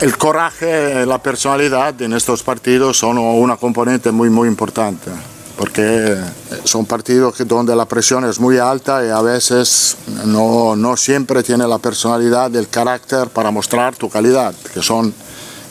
El 0.00 0.16
coraje, 0.16 1.04
la 1.06 1.18
personalidad 1.18 2.00
en 2.02 2.12
estos 2.12 2.42
partidos 2.42 2.98
son 2.98 3.18
una 3.18 3.56
componente 3.56 4.12
muy, 4.12 4.30
muy 4.30 4.46
importante, 4.46 5.10
porque 5.56 6.16
son 6.62 6.86
partidos 6.86 7.34
donde 7.46 7.74
la 7.74 7.84
presión 7.84 8.24
es 8.24 8.38
muy 8.38 8.58
alta 8.58 9.04
y 9.04 9.08
a 9.08 9.20
veces 9.20 9.96
no, 10.24 10.76
no 10.76 10.96
siempre 10.96 11.42
tiene 11.42 11.66
la 11.66 11.78
personalidad, 11.78 12.54
el 12.54 12.68
carácter 12.68 13.28
para 13.28 13.50
mostrar 13.50 13.96
tu 13.96 14.08
calidad, 14.08 14.54
que 14.72 14.82
son 14.82 15.12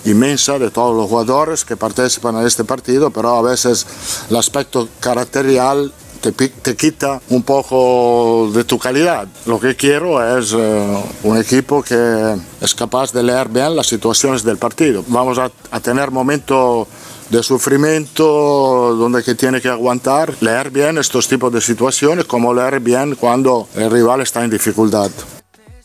inmensa 0.03 0.59
de 0.59 0.71
todos 0.71 0.95
los 0.95 1.09
jugadores 1.09 1.63
que 1.63 1.77
participan 1.77 2.35
en 2.37 2.47
este 2.47 2.63
partido, 2.63 3.11
pero 3.11 3.37
a 3.37 3.41
veces 3.41 3.85
el 4.29 4.35
aspecto 4.35 4.89
caracterial 4.99 5.93
te, 6.17 6.75
quita 6.75 7.21
un 7.29 7.43
poco 7.43 8.49
de 8.53 8.63
tu 8.63 8.77
calidad. 8.77 9.27
Lo 9.45 9.59
que 9.59 9.75
quiero 9.75 10.37
es 10.37 10.53
eh, 10.53 11.03
un 11.23 11.37
equipo 11.37 11.81
que 11.81 12.35
es 12.61 12.75
capaz 12.75 13.11
de 13.11 13.23
leer 13.23 13.49
bien 13.49 13.75
las 13.75 13.87
situaciones 13.87 14.43
del 14.43 14.57
partido. 14.57 15.03
Vamos 15.07 15.37
a, 15.39 15.49
tener 15.79 16.11
momentos 16.11 16.87
de 17.29 17.43
sufrimiento 17.43 18.95
donde 18.95 19.23
que 19.23 19.35
tiene 19.35 19.61
que 19.61 19.69
aguantar, 19.69 20.33
leer 20.41 20.71
bien 20.71 20.97
estos 20.97 21.27
tipos 21.27 21.51
de 21.51 21.61
situaciones, 21.61 22.25
como 22.25 22.53
leer 22.53 22.79
bien 22.79 23.15
cuando 23.15 23.67
el 23.75 23.91
rival 23.91 24.21
está 24.21 24.43
en 24.43 24.49
dificultad. 24.49 25.11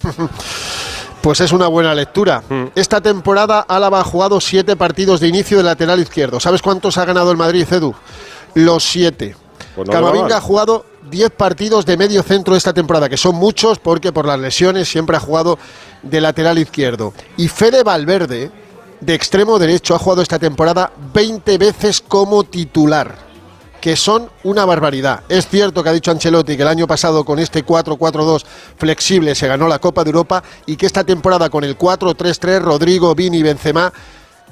Pues 1.23 1.41
es 1.41 1.53
una 1.53 1.69
buena 1.69 1.95
lectura. 1.95 2.43
Mm. 2.49 2.65
Esta 2.75 3.01
temporada 3.01 3.61
Álava 3.61 4.01
ha 4.01 4.05
jugado 4.05 4.41
siete 4.41 4.75
partidos 4.75 5.21
de 5.21 5.29
inicio 5.29 5.57
de 5.57 5.63
lateral 5.63 6.01
izquierdo. 6.01 6.41
¿Sabes 6.41 6.61
cuántos 6.61 6.99
ha 6.99 7.05
ganado 7.05 7.31
el 7.31 7.37
Madrid, 7.37 7.65
Edu? 7.71 7.95
Los 8.55 8.83
siete. 8.83 9.37
Pues 9.75 9.89
Camavinga 9.89 10.37
ha 10.37 10.41
jugado 10.41 10.85
10 11.11 11.31
partidos 11.31 11.87
de 11.87 11.97
medio 11.97 12.23
centro 12.23 12.57
esta 12.57 12.73
temporada, 12.73 13.09
que 13.09 13.17
son 13.17 13.35
muchos 13.35 13.79
porque 13.79 14.13
por 14.13 14.27
las 14.27 14.39
lesiones 14.39 14.89
siempre 14.89 15.17
ha 15.17 15.21
jugado 15.21 15.59
de 16.03 16.21
lateral 16.21 16.59
izquierdo. 16.59 17.13
Y 17.37 17.49
Fede 17.49 17.83
Valverde, 17.83 18.51
de 19.01 19.15
extremo 19.15 19.59
derecho, 19.59 19.95
ha 19.95 19.99
jugado 19.99 20.23
esta 20.23 20.39
temporada 20.39 20.93
20 21.13 21.59
veces 21.59 22.01
como 22.01 22.45
titular 22.45 23.33
que 23.83 23.97
son 23.97 24.31
una 24.45 24.65
barbaridad. 24.65 25.25
Es 25.29 25.49
cierto 25.49 25.83
que 25.83 25.89
ha 25.89 25.93
dicho 25.93 26.13
Ancelotti 26.13 26.57
que 26.57 26.63
el 26.63 26.69
año 26.69 26.87
pasado 26.87 27.25
con 27.25 27.41
este 27.41 27.67
4-4-2 27.67 28.45
flexible 28.77 29.35
se 29.35 29.49
ganó 29.49 29.67
la 29.67 29.81
Copa 29.81 30.05
de 30.05 30.11
Europa 30.11 30.41
y 30.67 30.77
que 30.77 30.87
esta 30.87 31.03
temporada 31.03 31.51
con 31.51 31.65
el 31.65 31.77
4-3-3 31.77 32.61
Rodrigo, 32.61 33.13
Vini 33.17 33.39
y 33.39 33.43
Benzema 33.43 33.93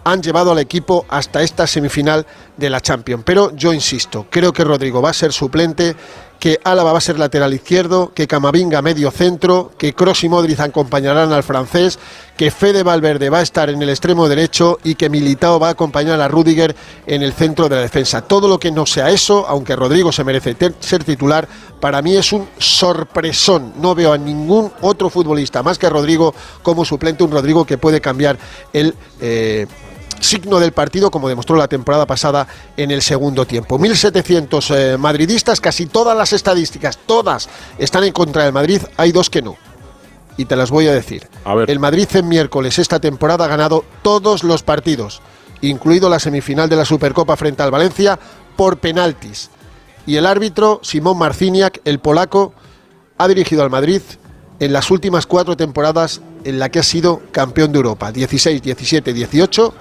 han 0.04 0.22
llevado 0.22 0.52
al 0.52 0.58
equipo 0.58 1.06
hasta 1.08 1.42
esta 1.42 1.66
semifinal 1.66 2.26
de 2.56 2.70
la 2.70 2.80
Champions. 2.80 3.22
Pero 3.24 3.54
yo 3.54 3.72
insisto, 3.72 4.26
creo 4.30 4.52
que 4.52 4.64
Rodrigo 4.64 5.02
va 5.02 5.10
a 5.10 5.14
ser 5.14 5.32
suplente 5.32 5.96
que 6.40 6.58
Álava 6.64 6.92
va 6.92 6.98
a 6.98 7.02
ser 7.02 7.18
lateral 7.18 7.52
izquierdo, 7.52 8.12
que 8.14 8.26
Camavinga 8.26 8.80
medio 8.80 9.10
centro, 9.10 9.72
que 9.76 9.92
Kroos 9.92 10.24
y 10.24 10.28
Modric 10.30 10.58
acompañarán 10.58 11.32
al 11.34 11.42
francés, 11.42 11.98
que 12.34 12.50
Fede 12.50 12.82
Valverde 12.82 13.28
va 13.28 13.40
a 13.40 13.42
estar 13.42 13.68
en 13.68 13.82
el 13.82 13.90
extremo 13.90 14.26
derecho 14.26 14.78
y 14.82 14.94
que 14.94 15.10
Militao 15.10 15.60
va 15.60 15.68
a 15.68 15.72
acompañar 15.72 16.18
a 16.18 16.28
Rudiger 16.28 16.74
en 17.06 17.22
el 17.22 17.34
centro 17.34 17.68
de 17.68 17.76
la 17.76 17.82
defensa. 17.82 18.22
Todo 18.22 18.48
lo 18.48 18.58
que 18.58 18.72
no 18.72 18.86
sea 18.86 19.10
eso, 19.10 19.46
aunque 19.46 19.76
Rodrigo 19.76 20.10
se 20.10 20.24
merece 20.24 20.56
ser 20.80 21.04
titular, 21.04 21.46
para 21.78 22.00
mí 22.00 22.16
es 22.16 22.32
un 22.32 22.48
sorpresón. 22.56 23.74
No 23.76 23.94
veo 23.94 24.14
a 24.14 24.18
ningún 24.18 24.72
otro 24.80 25.10
futbolista 25.10 25.62
más 25.62 25.78
que 25.78 25.90
Rodrigo 25.90 26.34
como 26.62 26.86
suplente, 26.86 27.22
un 27.22 27.32
Rodrigo 27.32 27.66
que 27.66 27.76
puede 27.76 28.00
cambiar 28.00 28.38
el... 28.72 28.94
Eh, 29.20 29.66
signo 30.20 30.58
del 30.58 30.72
partido, 30.72 31.10
como 31.10 31.28
demostró 31.28 31.56
la 31.56 31.68
temporada 31.68 32.06
pasada 32.06 32.46
en 32.76 32.90
el 32.90 33.02
segundo 33.02 33.46
tiempo. 33.46 33.78
1.700 33.78 34.74
eh, 34.74 34.96
madridistas, 34.98 35.60
casi 35.60 35.86
todas 35.86 36.16
las 36.16 36.32
estadísticas, 36.32 36.98
todas 37.06 37.48
están 37.78 38.04
en 38.04 38.12
contra 38.12 38.44
del 38.44 38.52
Madrid, 38.52 38.82
hay 38.96 39.12
dos 39.12 39.30
que 39.30 39.42
no. 39.42 39.56
Y 40.36 40.46
te 40.46 40.56
las 40.56 40.70
voy 40.70 40.86
a 40.86 40.92
decir. 40.92 41.28
El 41.66 41.78
Madrid 41.78 42.08
en 42.14 42.28
miércoles 42.28 42.78
esta 42.78 43.00
temporada 43.00 43.44
ha 43.44 43.48
ganado 43.48 43.84
todos 44.02 44.44
los 44.44 44.62
partidos, 44.62 45.20
incluido 45.60 46.08
la 46.08 46.18
semifinal 46.18 46.68
de 46.68 46.76
la 46.76 46.84
Supercopa 46.84 47.36
frente 47.36 47.62
al 47.62 47.70
Valencia, 47.70 48.18
por 48.56 48.78
penaltis. 48.78 49.50
Y 50.06 50.16
el 50.16 50.26
árbitro, 50.26 50.80
Simón 50.82 51.18
Marciniak, 51.18 51.80
el 51.84 51.98
polaco, 51.98 52.54
ha 53.18 53.28
dirigido 53.28 53.62
al 53.62 53.70
Madrid 53.70 54.00
en 54.60 54.72
las 54.72 54.90
últimas 54.90 55.26
cuatro 55.26 55.56
temporadas 55.56 56.20
en 56.44 56.58
la 56.58 56.70
que 56.70 56.78
ha 56.78 56.82
sido 56.82 57.20
campeón 57.32 57.72
de 57.72 57.78
Europa, 57.78 58.12
16, 58.12 58.62
17, 58.62 59.12
18 59.12 59.74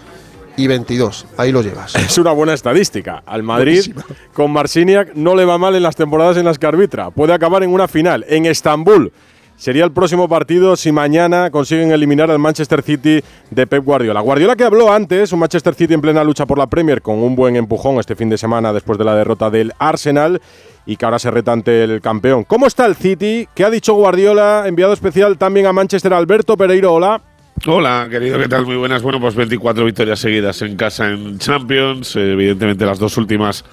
y 0.58 0.68
22. 0.68 1.28
Ahí 1.38 1.52
lo 1.52 1.62
llevas. 1.62 1.96
Es 1.96 2.18
una 2.18 2.32
buena 2.32 2.54
estadística. 2.54 3.24
Al 3.26 3.44
Madrid, 3.44 3.94
con 4.34 4.52
Marciniak, 4.52 5.14
no 5.16 5.36
le 5.36 5.46
va 5.46 5.58
mal 5.58 5.76
en 5.76 5.84
las 5.84 5.96
temporadas 5.96 6.38
en 6.38 6.46
las 6.46 6.60
que 6.60 6.68
arbitra. 6.68 7.12
Puede 7.12 7.34
acabar 7.34 7.64
en 7.64 7.72
una 7.72 7.88
final. 7.88 8.26
En 8.28 8.46
Estambul 8.46 9.12
sería 9.60 9.84
el 9.84 9.92
próximo 9.92 10.30
partido 10.30 10.76
si 10.78 10.92
mañana 10.92 11.52
consiguen 11.52 11.92
eliminar 11.92 12.32
al 12.32 12.40
Manchester 12.40 12.82
City 12.82 13.22
de 13.52 13.68
Pep 13.68 13.84
Guardiola. 13.84 14.22
Guardiola 14.22 14.56
que 14.56 14.64
habló 14.64 14.92
antes, 14.92 15.34
un 15.34 15.40
Manchester 15.40 15.76
City 15.76 15.94
en 15.94 16.02
plena 16.02 16.24
lucha 16.24 16.46
por 16.46 16.58
la 16.58 16.68
Premier 16.68 17.02
con 17.02 17.20
un 17.20 17.36
buen 17.36 17.58
empujón 17.58 18.00
este 18.00 18.16
fin 18.16 18.30
de 18.30 18.38
semana 18.38 18.72
después 18.72 18.98
de 18.98 19.04
la 19.04 19.16
derrota 19.16 19.50
del 19.50 19.74
Arsenal 19.78 20.42
y 20.86 20.96
que 20.96 21.06
ahora 21.06 21.20
se 21.20 21.30
reta 21.30 21.52
ante 21.52 21.84
el 21.84 22.02
campeón. 22.02 22.46
¿Cómo 22.46 22.68
está 22.68 22.86
el 22.86 22.96
City? 22.96 23.48
¿Qué 23.54 23.66
ha 23.66 23.70
dicho 23.70 23.94
Guardiola? 23.94 24.64
Enviado 24.66 24.94
especial 24.94 25.38
también 25.38 25.66
a 25.66 25.74
Manchester 25.74 26.14
Alberto 26.14 26.56
Pereiro. 26.56 26.94
Hola. 26.94 27.22
Hola, 27.66 28.08
querido, 28.10 28.40
¿qué 28.40 28.48
tal? 28.48 28.66
Muy 28.66 28.78
buenas. 28.78 29.02
Bueno, 29.02 29.20
pues 29.20 29.36
24 29.36 29.84
victorias 29.84 30.20
seguidas 30.20 30.62
en 30.62 30.78
casa 30.78 31.10
en 31.10 31.38
Champions. 31.40 32.16
evidentemente 32.16 32.86
las 32.86 33.00
dos 33.00 33.18
últimas 33.18 33.66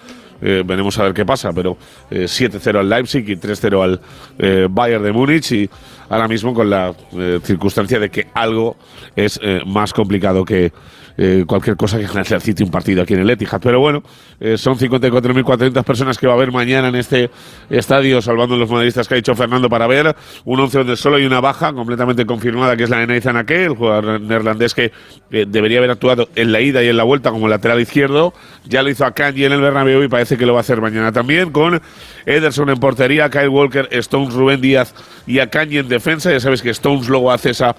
eh, 0.43 0.64
veremos 0.66 0.99
a 0.99 1.05
ver 1.05 1.14
qué 1.14 1.25
pasa, 1.25 1.52
pero 1.52 1.78
7-0 2.11 2.75
eh, 2.75 2.78
al 2.78 2.88
Leipzig 2.88 3.28
y 3.28 3.37
3-0 3.37 3.83
al 3.83 4.00
eh, 4.38 4.66
Bayern 4.69 5.05
de 5.05 5.12
Múnich 5.12 5.52
y 5.52 5.71
ahora 6.09 6.26
mismo 6.26 6.52
con 6.52 6.69
la 6.69 6.95
circunstancia 7.43 8.00
de 8.00 8.11
que 8.11 8.26
algo 8.35 8.76
es 9.14 9.40
más 9.66 9.93
complicado 9.93 10.45
que 10.45 10.73
eh, 11.18 11.44
cualquier 11.46 11.76
cosa 11.76 11.99
que 11.99 12.06
ganarse 12.06 12.35
al 12.35 12.42
City 12.42 12.62
un 12.62 12.70
partido 12.70 13.02
aquí 13.02 13.14
en 13.14 13.20
el 13.20 13.30
Etihad. 13.30 13.61
Pero 13.62 13.80
bueno, 13.80 14.02
eh, 14.38 14.58
son 14.58 14.76
54.400 14.78 15.82
personas 15.82 16.18
que 16.18 16.26
va 16.26 16.35
a 16.35 16.37
haber 16.37 16.52
mañana 16.52 16.88
en 16.88 16.96
este 16.96 17.30
estadio, 17.70 18.20
salvando 18.20 18.56
los 18.56 18.70
madridistas 18.70 19.08
que 19.08 19.14
ha 19.14 19.16
dicho 19.16 19.35
Fernando 19.35 19.68
para 19.68 19.87
ver. 19.87 20.14
Un 20.44 20.61
11 20.61 20.78
donde 20.78 20.96
solo 20.96 21.16
hay 21.16 21.25
una 21.25 21.40
baja 21.40 21.73
completamente 21.73 22.26
confirmada, 22.26 22.76
que 22.76 22.85
es 22.85 22.90
la 22.90 22.99
de 22.99 23.06
Nathan 23.06 23.37
Ake, 23.38 23.64
el 23.64 23.75
jugador 23.75 24.20
neerlandés 24.20 24.75
que 24.75 24.92
eh, 25.30 25.46
debería 25.49 25.78
haber 25.78 25.90
actuado 25.90 26.28
en 26.35 26.52
la 26.52 26.61
ida 26.61 26.82
y 26.82 26.88
en 26.88 26.96
la 26.96 27.04
vuelta 27.04 27.30
como 27.30 27.49
lateral 27.49 27.80
izquierdo. 27.80 28.35
Ya 28.66 28.82
lo 28.82 28.90
hizo 28.90 29.06
a 29.06 29.12
Kanji 29.12 29.44
en 29.44 29.52
el 29.52 29.61
Bernabéu 29.61 30.02
y 30.02 30.08
parece 30.08 30.37
que 30.37 30.44
lo 30.44 30.52
va 30.52 30.61
a 30.61 30.62
hacer 30.62 30.80
mañana 30.80 31.12
también, 31.12 31.50
con 31.50 31.80
Ederson 32.26 32.68
en 32.68 32.76
portería, 32.78 33.30
Kyle 33.30 33.49
Walker, 33.49 33.88
Stones, 33.92 34.35
Rubén 34.35 34.61
Díaz 34.61 34.94
y 35.26 35.38
a 35.38 35.49
Kanji 35.49 35.78
en 35.78 35.88
defensa. 35.88 36.30
Ya 36.30 36.40
sabes 36.40 36.61
que 36.61 36.70
Stones 36.70 37.08
luego 37.08 37.32
hace 37.32 37.50
esa 37.50 37.75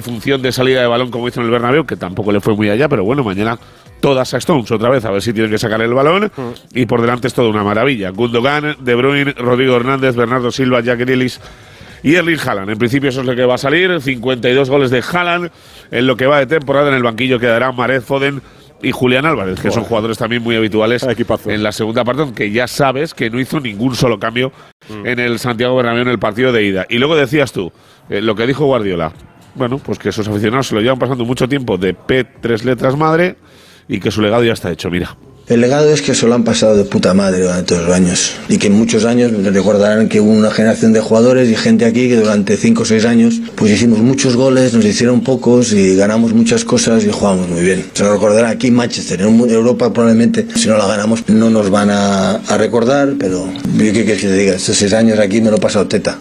función 0.00 0.40
de 0.40 0.52
salida 0.52 0.80
de 0.80 0.86
balón 0.86 1.10
como 1.10 1.28
hizo 1.28 1.40
en 1.40 1.46
el 1.46 1.52
Bernabéu, 1.52 1.84
que 1.84 1.96
tampoco 1.96 2.32
le 2.32 2.40
fue 2.40 2.54
muy 2.54 2.70
allá 2.70 2.77
ya, 2.78 2.88
pero 2.88 3.04
bueno, 3.04 3.22
mañana 3.22 3.58
todas 4.00 4.32
a 4.34 4.38
Stones 4.38 4.70
otra 4.70 4.88
vez, 4.90 5.04
a 5.04 5.10
ver 5.10 5.22
si 5.22 5.32
tienen 5.32 5.50
que 5.50 5.58
sacar 5.58 5.80
el 5.82 5.92
balón. 5.92 6.30
Y 6.72 6.86
por 6.86 7.00
delante 7.00 7.28
es 7.28 7.34
toda 7.34 7.48
una 7.48 7.64
maravilla. 7.64 8.10
Gundogan, 8.10 8.76
De 8.80 8.94
Bruyne, 8.94 9.32
Rodrigo 9.32 9.76
Hernández, 9.76 10.16
Bernardo 10.16 10.50
Silva, 10.50 10.80
Jack 10.80 11.00
Grealish 11.00 11.38
y 12.02 12.14
Erling 12.14 12.38
Haaland. 12.38 12.70
En 12.70 12.78
principio 12.78 13.10
eso 13.10 13.20
es 13.20 13.26
lo 13.26 13.34
que 13.34 13.44
va 13.44 13.54
a 13.54 13.58
salir. 13.58 14.00
52 14.00 14.70
goles 14.70 14.90
de 14.90 15.02
Haaland 15.02 15.50
en 15.90 16.06
lo 16.06 16.16
que 16.16 16.26
va 16.26 16.38
de 16.38 16.46
temporada. 16.46 16.88
En 16.88 16.94
el 16.94 17.02
banquillo 17.02 17.38
quedarán 17.38 17.74
Marez 17.76 18.04
Foden 18.04 18.40
y 18.80 18.92
Julián 18.92 19.26
Álvarez, 19.26 19.58
que 19.60 19.70
son 19.70 19.84
jugadores 19.84 20.18
también 20.18 20.42
muy 20.42 20.54
habituales 20.54 21.04
en 21.46 21.62
la 21.62 21.72
segunda 21.72 22.04
parte, 22.04 22.22
aunque 22.22 22.50
ya 22.52 22.68
sabes 22.68 23.12
que 23.12 23.28
no 23.28 23.40
hizo 23.40 23.58
ningún 23.58 23.96
solo 23.96 24.20
cambio 24.20 24.52
mm. 24.88 25.06
en 25.06 25.18
el 25.18 25.38
Santiago 25.40 25.76
Bernabéu 25.76 26.02
en 26.02 26.08
el 26.08 26.18
partido 26.20 26.52
de 26.52 26.62
ida. 26.64 26.86
Y 26.88 26.98
luego 26.98 27.16
decías 27.16 27.52
tú, 27.52 27.72
eh, 28.08 28.20
lo 28.20 28.36
que 28.36 28.46
dijo 28.46 28.66
Guardiola, 28.66 29.12
bueno, 29.58 29.78
pues 29.78 29.98
que 29.98 30.08
esos 30.08 30.26
aficionados 30.28 30.68
se 30.68 30.74
lo 30.74 30.80
llevan 30.80 30.98
pasando 30.98 31.24
mucho 31.24 31.48
tiempo 31.48 31.76
de 31.76 31.94
P 31.94 32.24
tres 32.40 32.64
letras 32.64 32.96
madre 32.96 33.36
y 33.88 34.00
que 34.00 34.10
su 34.10 34.22
legado 34.22 34.44
ya 34.44 34.52
está 34.52 34.70
hecho, 34.70 34.90
mira. 34.90 35.16
El 35.48 35.62
legado 35.62 35.90
es 35.90 36.02
que 36.02 36.14
se 36.14 36.26
lo 36.26 36.34
han 36.34 36.44
pasado 36.44 36.76
de 36.76 36.84
puta 36.84 37.14
madre 37.14 37.40
durante 37.40 37.74
todos 37.74 37.86
los 37.86 37.96
años 37.96 38.34
y 38.50 38.58
que 38.58 38.66
en 38.66 38.74
muchos 38.74 39.06
años 39.06 39.32
recordarán 39.32 40.06
que 40.10 40.20
hubo 40.20 40.30
una 40.30 40.50
generación 40.50 40.92
de 40.92 41.00
jugadores 41.00 41.48
y 41.48 41.56
gente 41.56 41.86
aquí 41.86 42.06
que 42.06 42.16
durante 42.16 42.58
5 42.58 42.82
o 42.82 42.84
6 42.84 43.06
años 43.06 43.40
pues 43.54 43.72
hicimos 43.72 44.00
muchos 44.00 44.36
goles, 44.36 44.74
nos 44.74 44.84
hicieron 44.84 45.22
pocos 45.22 45.72
y 45.72 45.96
ganamos 45.96 46.34
muchas 46.34 46.66
cosas 46.66 47.02
y 47.04 47.10
jugamos 47.10 47.48
muy 47.48 47.62
bien. 47.62 47.86
Se 47.94 48.04
lo 48.04 48.12
recordarán 48.12 48.50
aquí 48.50 48.66
en 48.66 48.74
Manchester, 48.74 49.22
en 49.22 49.40
Europa 49.50 49.90
probablemente 49.90 50.46
si 50.54 50.68
no 50.68 50.76
la 50.76 50.86
ganamos 50.86 51.26
no 51.30 51.48
nos 51.48 51.70
van 51.70 51.88
a, 51.88 52.32
a 52.32 52.58
recordar, 52.58 53.14
pero 53.18 53.48
¿qué 53.78 53.92
quieres 53.92 54.20
que 54.20 54.28
te 54.28 54.36
diga? 54.36 54.54
Estos 54.56 54.76
6 54.76 54.92
años 54.92 55.18
aquí 55.18 55.40
me 55.40 55.50
lo 55.50 55.56
he 55.56 55.60
pasado 55.60 55.86
teta. 55.86 56.18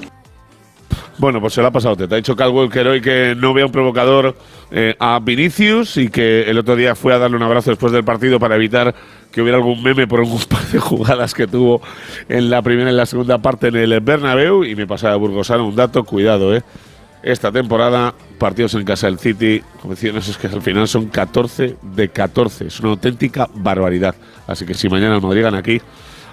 Bueno, 1.20 1.42
pues 1.42 1.54
se 1.54 1.62
lo 1.62 1.68
ha 1.68 1.72
pasado. 1.72 1.96
Te 1.96 2.04
ha 2.04 2.18
dicho 2.18 2.36
Cal 2.36 2.52
Walker 2.52 2.88
hoy 2.88 3.02
que 3.02 3.34
no 3.36 3.52
vea 3.52 3.66
un 3.66 3.72
provocador 3.72 4.36
eh, 4.70 4.96
a 5.00 5.20
Vinicius 5.20 5.98
y 5.98 6.10
que 6.10 6.44
el 6.44 6.60
otro 6.60 6.76
día 6.76 6.94
fue 6.94 7.14
a 7.14 7.18
darle 7.18 7.38
un 7.38 7.44
abrazo 7.44 7.72
después 7.72 7.92
del 7.92 8.04
partido 8.04 8.40
para 8.40 8.56
evitar 8.56 8.94
que 9.32 9.42
hubiera 9.42 9.58
algún 9.58 9.82
meme 9.82 10.06
por 10.06 10.20
un 10.20 10.40
par 10.50 10.64
de 10.68 10.80
jugadas 10.80 11.34
que 11.34 11.48
tuvo 11.48 11.82
en 12.30 12.52
la 12.52 12.62
primera 12.62 12.90
y 12.90 12.94
en 12.94 12.98
la 12.98 13.08
segunda 13.08 13.40
parte 13.40 13.70
en 13.70 13.78
el 13.78 14.00
Bernabéu. 14.00 14.64
Y 14.64 14.76
me 14.76 14.86
pasa 14.86 15.12
a 15.12 15.16
Burgosano 15.16 15.68
un 15.68 15.76
dato, 15.76 16.04
cuidado, 16.04 16.56
¿eh? 16.56 16.62
Esta 17.24 17.52
temporada, 17.52 18.14
partidos 18.38 18.76
en 18.76 18.86
casa 18.86 19.08
del 19.08 19.18
City, 19.18 19.64
como 19.82 19.96
decían, 19.96 20.18
es 20.18 20.38
que 20.38 20.48
al 20.48 20.62
final 20.62 20.88
son 20.88 21.08
14 21.08 21.78
de 21.82 22.10
14. 22.10 22.68
Es 22.68 22.80
una 22.80 22.90
auténtica 22.90 23.50
barbaridad. 23.56 24.14
Así 24.46 24.66
que 24.66 24.76
si 24.76 24.88
mañana 24.88 25.20
Madrid 25.20 25.42
gana 25.42 25.58
aquí, 25.58 25.82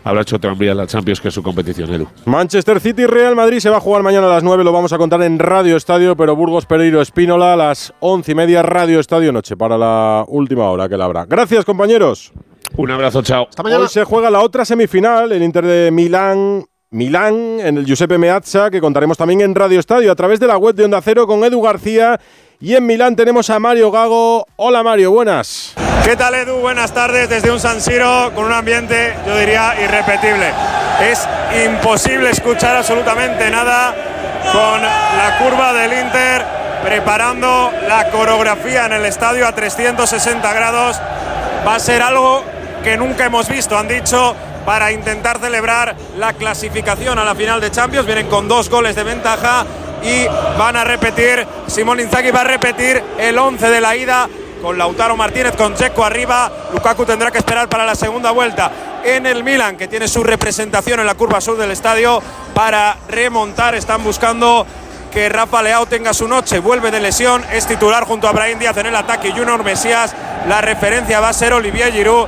habrá 0.04 0.22
hecho 0.22 0.38
tranvía 0.38 0.72
en 0.72 0.76
la 0.76 0.86
Champions, 0.86 1.20
que 1.20 1.28
es 1.28 1.34
su 1.34 1.42
competición, 1.42 1.92
Edu. 1.92 2.06
Manchester 2.26 2.78
City 2.80 3.06
Real 3.06 3.34
Madrid 3.34 3.58
se 3.58 3.70
va 3.70 3.78
a 3.78 3.80
jugar 3.80 4.02
mañana 4.02 4.26
a 4.26 4.30
las 4.30 4.42
9, 4.44 4.62
lo 4.62 4.72
vamos 4.72 4.92
a 4.92 4.98
contar 4.98 5.22
en 5.22 5.38
Radio 5.38 5.76
Estadio, 5.76 6.16
pero 6.16 6.36
Burgos 6.36 6.66
Pereiro 6.66 7.00
Espínola 7.00 7.54
a 7.54 7.56
las 7.56 7.92
11 8.00 8.32
y 8.32 8.34
media, 8.34 8.62
Radio 8.62 9.00
Estadio 9.00 9.32
Noche, 9.32 9.56
para 9.56 9.76
la 9.76 10.24
última 10.28 10.70
hora 10.70 10.88
que 10.88 10.96
la 10.96 11.06
habrá. 11.06 11.24
Gracias, 11.24 11.64
compañeros. 11.64 12.32
Un 12.76 12.90
abrazo, 12.90 13.22
chao. 13.22 13.46
Hasta 13.48 13.62
mañana. 13.62 13.82
Hoy 13.82 13.88
se 13.88 14.04
juega 14.04 14.30
la 14.30 14.40
otra 14.40 14.64
semifinal, 14.64 15.32
el 15.32 15.42
Inter 15.42 15.66
de 15.66 15.90
Milán. 15.90 16.64
Milán 16.90 17.58
en 17.58 17.76
el 17.76 17.84
Giuseppe 17.84 18.18
Meazza, 18.18 18.70
que 18.70 18.80
contaremos 18.80 19.18
también 19.18 19.40
en 19.40 19.56
Radio 19.56 19.80
Estadio 19.80 20.12
a 20.12 20.14
través 20.14 20.38
de 20.38 20.46
la 20.46 20.56
web 20.56 20.76
de 20.76 20.84
Onda 20.84 21.00
Cero 21.02 21.26
con 21.26 21.42
Edu 21.42 21.60
García. 21.60 22.20
Y 22.64 22.74
en 22.74 22.86
Milán 22.86 23.14
tenemos 23.14 23.50
a 23.50 23.58
Mario 23.58 23.90
Gago. 23.90 24.46
Hola 24.56 24.82
Mario, 24.82 25.10
buenas. 25.10 25.74
¿Qué 26.02 26.16
tal 26.16 26.34
Edu? 26.34 26.60
Buenas 26.60 26.94
tardes 26.94 27.28
desde 27.28 27.50
un 27.50 27.60
San 27.60 27.78
Siro 27.78 28.32
con 28.34 28.46
un 28.46 28.54
ambiente, 28.54 29.12
yo 29.26 29.36
diría, 29.36 29.74
irrepetible. 29.84 30.50
Es 31.02 31.28
imposible 31.66 32.30
escuchar 32.30 32.74
absolutamente 32.74 33.50
nada 33.50 33.94
con 34.50 34.80
la 34.80 35.36
curva 35.42 35.74
del 35.74 35.92
Inter 35.92 36.42
preparando 36.82 37.70
la 37.86 38.10
coreografía 38.10 38.86
en 38.86 38.94
el 38.94 39.04
estadio 39.04 39.46
a 39.46 39.54
360 39.54 40.50
grados. 40.54 40.98
Va 41.68 41.74
a 41.74 41.80
ser 41.80 42.00
algo 42.00 42.42
que 42.82 42.96
nunca 42.96 43.26
hemos 43.26 43.46
visto, 43.46 43.76
han 43.76 43.88
dicho, 43.88 44.34
para 44.64 44.90
intentar 44.90 45.38
celebrar 45.38 45.94
la 46.16 46.32
clasificación 46.32 47.18
a 47.18 47.24
la 47.26 47.34
final 47.34 47.60
de 47.60 47.70
Champions. 47.70 48.06
Vienen 48.06 48.28
con 48.28 48.48
dos 48.48 48.70
goles 48.70 48.96
de 48.96 49.04
ventaja 49.04 49.66
y 50.04 50.26
van 50.58 50.76
a 50.76 50.84
repetir, 50.84 51.46
Simón 51.66 51.98
Inzaghi 51.98 52.30
va 52.30 52.42
a 52.42 52.44
repetir 52.44 53.02
el 53.18 53.38
11 53.38 53.70
de 53.70 53.80
la 53.80 53.96
ida 53.96 54.28
con 54.60 54.78
Lautaro 54.78 55.16
Martínez, 55.16 55.56
con 55.56 55.74
Checo 55.74 56.04
arriba. 56.04 56.50
Lukaku 56.72 57.04
tendrá 57.04 57.30
que 57.30 57.38
esperar 57.38 57.68
para 57.68 57.84
la 57.84 57.94
segunda 57.94 58.30
vuelta 58.30 58.70
en 59.04 59.26
el 59.26 59.44
Milan, 59.44 59.76
que 59.76 59.88
tiene 59.88 60.08
su 60.08 60.22
representación 60.22 61.00
en 61.00 61.06
la 61.06 61.14
curva 61.14 61.40
sur 61.40 61.56
del 61.56 61.70
estadio 61.70 62.22
para 62.54 62.96
remontar. 63.08 63.74
Están 63.74 64.02
buscando 64.04 64.66
que 65.12 65.28
Rafa 65.28 65.62
Leao 65.62 65.86
tenga 65.86 66.12
su 66.12 66.26
noche. 66.28 66.58
Vuelve 66.58 66.90
de 66.90 67.00
lesión, 67.00 67.44
es 67.52 67.66
titular 67.66 68.04
junto 68.04 68.28
a 68.28 68.32
Brahim 68.32 68.58
Díaz 68.58 68.76
en 68.78 68.86
el 68.86 68.96
ataque. 68.96 69.32
Junior 69.32 69.62
Mesías, 69.62 70.14
la 70.48 70.60
referencia 70.60 71.20
va 71.20 71.30
a 71.30 71.32
ser 71.32 71.52
Olivier 71.52 71.92
Giroud. 71.92 72.26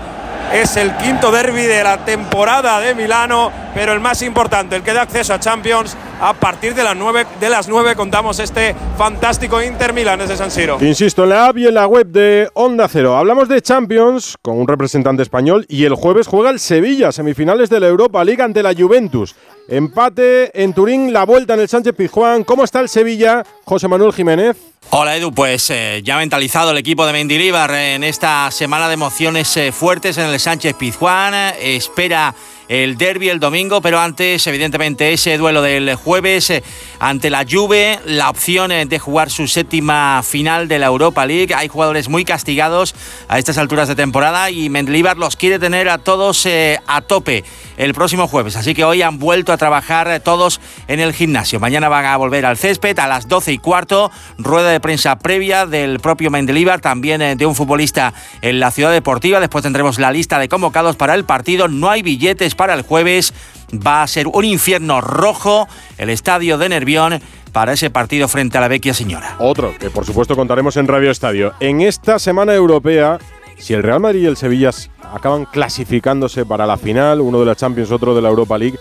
Es 0.52 0.76
el 0.76 0.96
quinto 0.96 1.30
derby 1.30 1.62
de 1.62 1.82
la 1.82 2.04
temporada 2.04 2.80
de 2.80 2.94
Milano, 2.94 3.50
pero 3.74 3.92
el 3.92 4.00
más 4.00 4.22
importante, 4.22 4.76
el 4.76 4.82
que 4.82 4.92
da 4.92 5.02
acceso 5.02 5.34
a 5.34 5.40
Champions. 5.40 5.96
A 6.20 6.32
partir 6.32 6.74
de 6.74 6.82
las 6.82 6.96
9, 6.96 7.26
de 7.40 7.50
las 7.50 7.68
9 7.68 7.94
contamos 7.94 8.38
este 8.38 8.74
fantástico 8.96 9.62
Inter 9.62 9.92
Milan 9.92 10.18
desde 10.18 10.36
San 10.36 10.50
Siro. 10.50 10.78
Insisto, 10.80 11.24
en 11.24 11.30
la 11.30 11.48
app 11.48 11.58
y 11.58 11.66
en 11.66 11.74
la 11.74 11.86
web 11.86 12.06
de 12.06 12.48
Onda 12.54 12.88
Cero. 12.88 13.16
Hablamos 13.16 13.48
de 13.48 13.60
Champions 13.60 14.36
con 14.40 14.58
un 14.58 14.66
representante 14.66 15.22
español 15.22 15.66
y 15.68 15.84
el 15.84 15.94
jueves 15.94 16.26
juega 16.26 16.50
el 16.50 16.60
Sevilla, 16.60 17.12
semifinales 17.12 17.68
de 17.68 17.80
la 17.80 17.88
Europa 17.88 18.24
League 18.24 18.42
ante 18.42 18.62
la 18.62 18.72
Juventus. 18.72 19.34
Empate 19.68 20.62
en 20.62 20.72
Turín, 20.72 21.12
la 21.12 21.24
vuelta 21.24 21.54
en 21.54 21.60
el 21.60 21.68
Sánchez 21.68 21.94
Pizjuán. 21.94 22.44
¿Cómo 22.44 22.64
está 22.64 22.80
el 22.80 22.88
Sevilla, 22.88 23.44
José 23.64 23.88
Manuel 23.88 24.12
Jiménez? 24.12 24.56
Hola 24.90 25.16
Edu, 25.16 25.32
pues 25.32 25.68
eh, 25.70 26.00
ya 26.04 26.16
mentalizado 26.16 26.70
el 26.70 26.78
equipo 26.78 27.06
de 27.06 27.12
Mendilibar 27.12 27.72
en 27.72 28.04
esta 28.04 28.50
semana 28.52 28.86
de 28.86 28.94
emociones 28.94 29.56
eh, 29.56 29.72
fuertes 29.72 30.16
en 30.16 30.26
el 30.26 30.38
Sánchez 30.38 30.74
Pizjuán. 30.74 31.34
espera 31.60 32.34
el 32.68 32.99
derby 32.99 33.28
el 33.28 33.40
domingo, 33.40 33.80
pero 33.80 34.00
antes, 34.00 34.46
evidentemente, 34.46 35.12
ese 35.12 35.37
duelo 35.38 35.62
del 35.62 35.94
jueves 35.94 36.50
eh, 36.50 36.62
ante 36.99 37.30
la 37.30 37.44
Juve, 37.49 38.00
la 38.04 38.28
opción 38.28 38.73
eh, 38.73 38.87
de 38.87 38.99
jugar 38.99 39.30
su 39.30 39.46
séptima 39.46 40.23
final 40.25 40.66
de 40.66 40.78
la 40.78 40.87
Europa 40.87 41.26
League. 41.26 41.54
Hay 41.54 41.68
jugadores 41.68 42.08
muy 42.08 42.25
castigados 42.25 42.94
a 43.28 43.38
estas 43.38 43.58
alturas 43.58 43.88
de 43.88 43.94
temporada 43.94 44.50
y 44.50 44.68
Mendilibar 44.68 45.16
los 45.16 45.37
quiere 45.37 45.58
tener 45.58 45.88
a 45.88 45.99
todos 45.99 46.44
eh, 46.46 46.78
a 46.87 47.02
tope 47.02 47.44
el 47.76 47.94
próximo 47.94 48.26
jueves. 48.26 48.56
Así 48.56 48.75
que 48.75 48.85
hoy 48.85 49.02
han 49.02 49.18
vuelto 49.18 49.52
a 49.52 49.56
trabajar 49.56 50.20
todos 50.20 50.61
en 50.88 50.99
el 50.99 51.12
gimnasio. 51.12 51.61
Mañana 51.61 51.88
van 51.88 52.06
a 52.06 52.16
volver 52.16 52.46
al 52.46 52.56
césped 52.56 52.99
a 52.99 53.06
las 53.06 53.28
12 53.28 53.52
y 53.52 53.58
cuarto. 53.58 54.11
Rueda 54.38 54.70
de 54.70 54.80
prensa 54.80 55.18
previa 55.18 55.66
del 55.66 56.00
propio 56.00 56.30
Mendilibar, 56.30 56.80
también 56.80 57.37
de 57.37 57.46
un 57.46 57.54
futbolista 57.54 58.14
en 58.40 58.58
la 58.58 58.70
ciudad 58.70 58.90
deportiva. 58.90 59.40
Después 59.40 59.62
tendremos 59.62 59.99
la 59.99 60.11
lista 60.11 60.38
de 60.38 60.49
convocados 60.49 60.96
para 60.96 61.14
el 61.14 61.25
partido. 61.25 61.68
No 61.68 61.90
hay 61.90 62.02
billetes 62.02 62.55
para 62.56 62.75
el 62.75 62.82
jueves. 62.82 63.32
Va 63.75 64.02
a 64.02 64.06
ser 64.06 64.28
un 64.28 64.44
infierno 64.44 65.00
rojo 65.00 65.68
el 65.98 66.10
estadio 66.10 66.58
de 66.58 66.68
Nervión 66.68 67.20
para 67.52 67.72
ese 67.72 67.90
partido 67.90 68.28
frente 68.28 68.58
a 68.58 68.60
la 68.60 68.68
Vecchia 68.68 68.94
Señora. 68.94 69.36
Otro 69.38 69.75
que 69.78 69.90
por 69.90 70.04
supuesto 70.04 70.36
contaremos 70.36 70.76
en 70.76 70.86
Radio 70.86 71.10
Estadio. 71.10 71.54
En 71.60 71.80
esta 71.80 72.18
semana 72.18 72.54
europea, 72.54 73.18
si 73.58 73.75
el 73.75 73.82
Real 73.82 74.00
Madrid 74.00 74.22
y 74.22 74.26
el 74.26 74.36
Sevilla 74.36 74.70
acaban 75.12 75.46
clasificándose 75.46 76.44
para 76.44 76.66
la 76.66 76.76
final, 76.76 77.20
uno 77.20 77.40
de 77.40 77.46
la 77.46 77.56
Champions, 77.56 77.90
otro 77.90 78.14
de 78.14 78.22
la 78.22 78.28
Europa 78.28 78.58
League, 78.58 78.78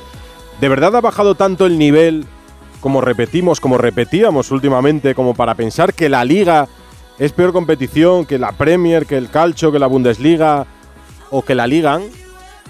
¿de 0.60 0.70
verdad 0.70 0.96
ha 0.96 1.01
bajado 1.01 1.36
tanto 1.36 1.65
el 1.65 1.77
nivel 1.77 2.25
como 2.82 3.01
repetimos, 3.01 3.60
como 3.60 3.77
repetíamos 3.77 4.51
últimamente, 4.51 5.15
como 5.15 5.34
para 5.34 5.55
pensar 5.55 5.94
que 5.94 6.10
la 6.10 6.24
Liga 6.24 6.67
es 7.17 7.32
peor 7.32 7.53
competición 7.53 8.25
que 8.25 8.38
la 8.38 8.51
Premier, 8.51 9.05
que 9.05 9.17
el 9.17 9.29
Calcio, 9.29 9.72
que 9.72 9.79
la 9.79 9.88
Bundesliga 9.88 10.67
o 11.32 11.41
que 11.44 11.55
la 11.55 11.65
Liga? 11.65 12.00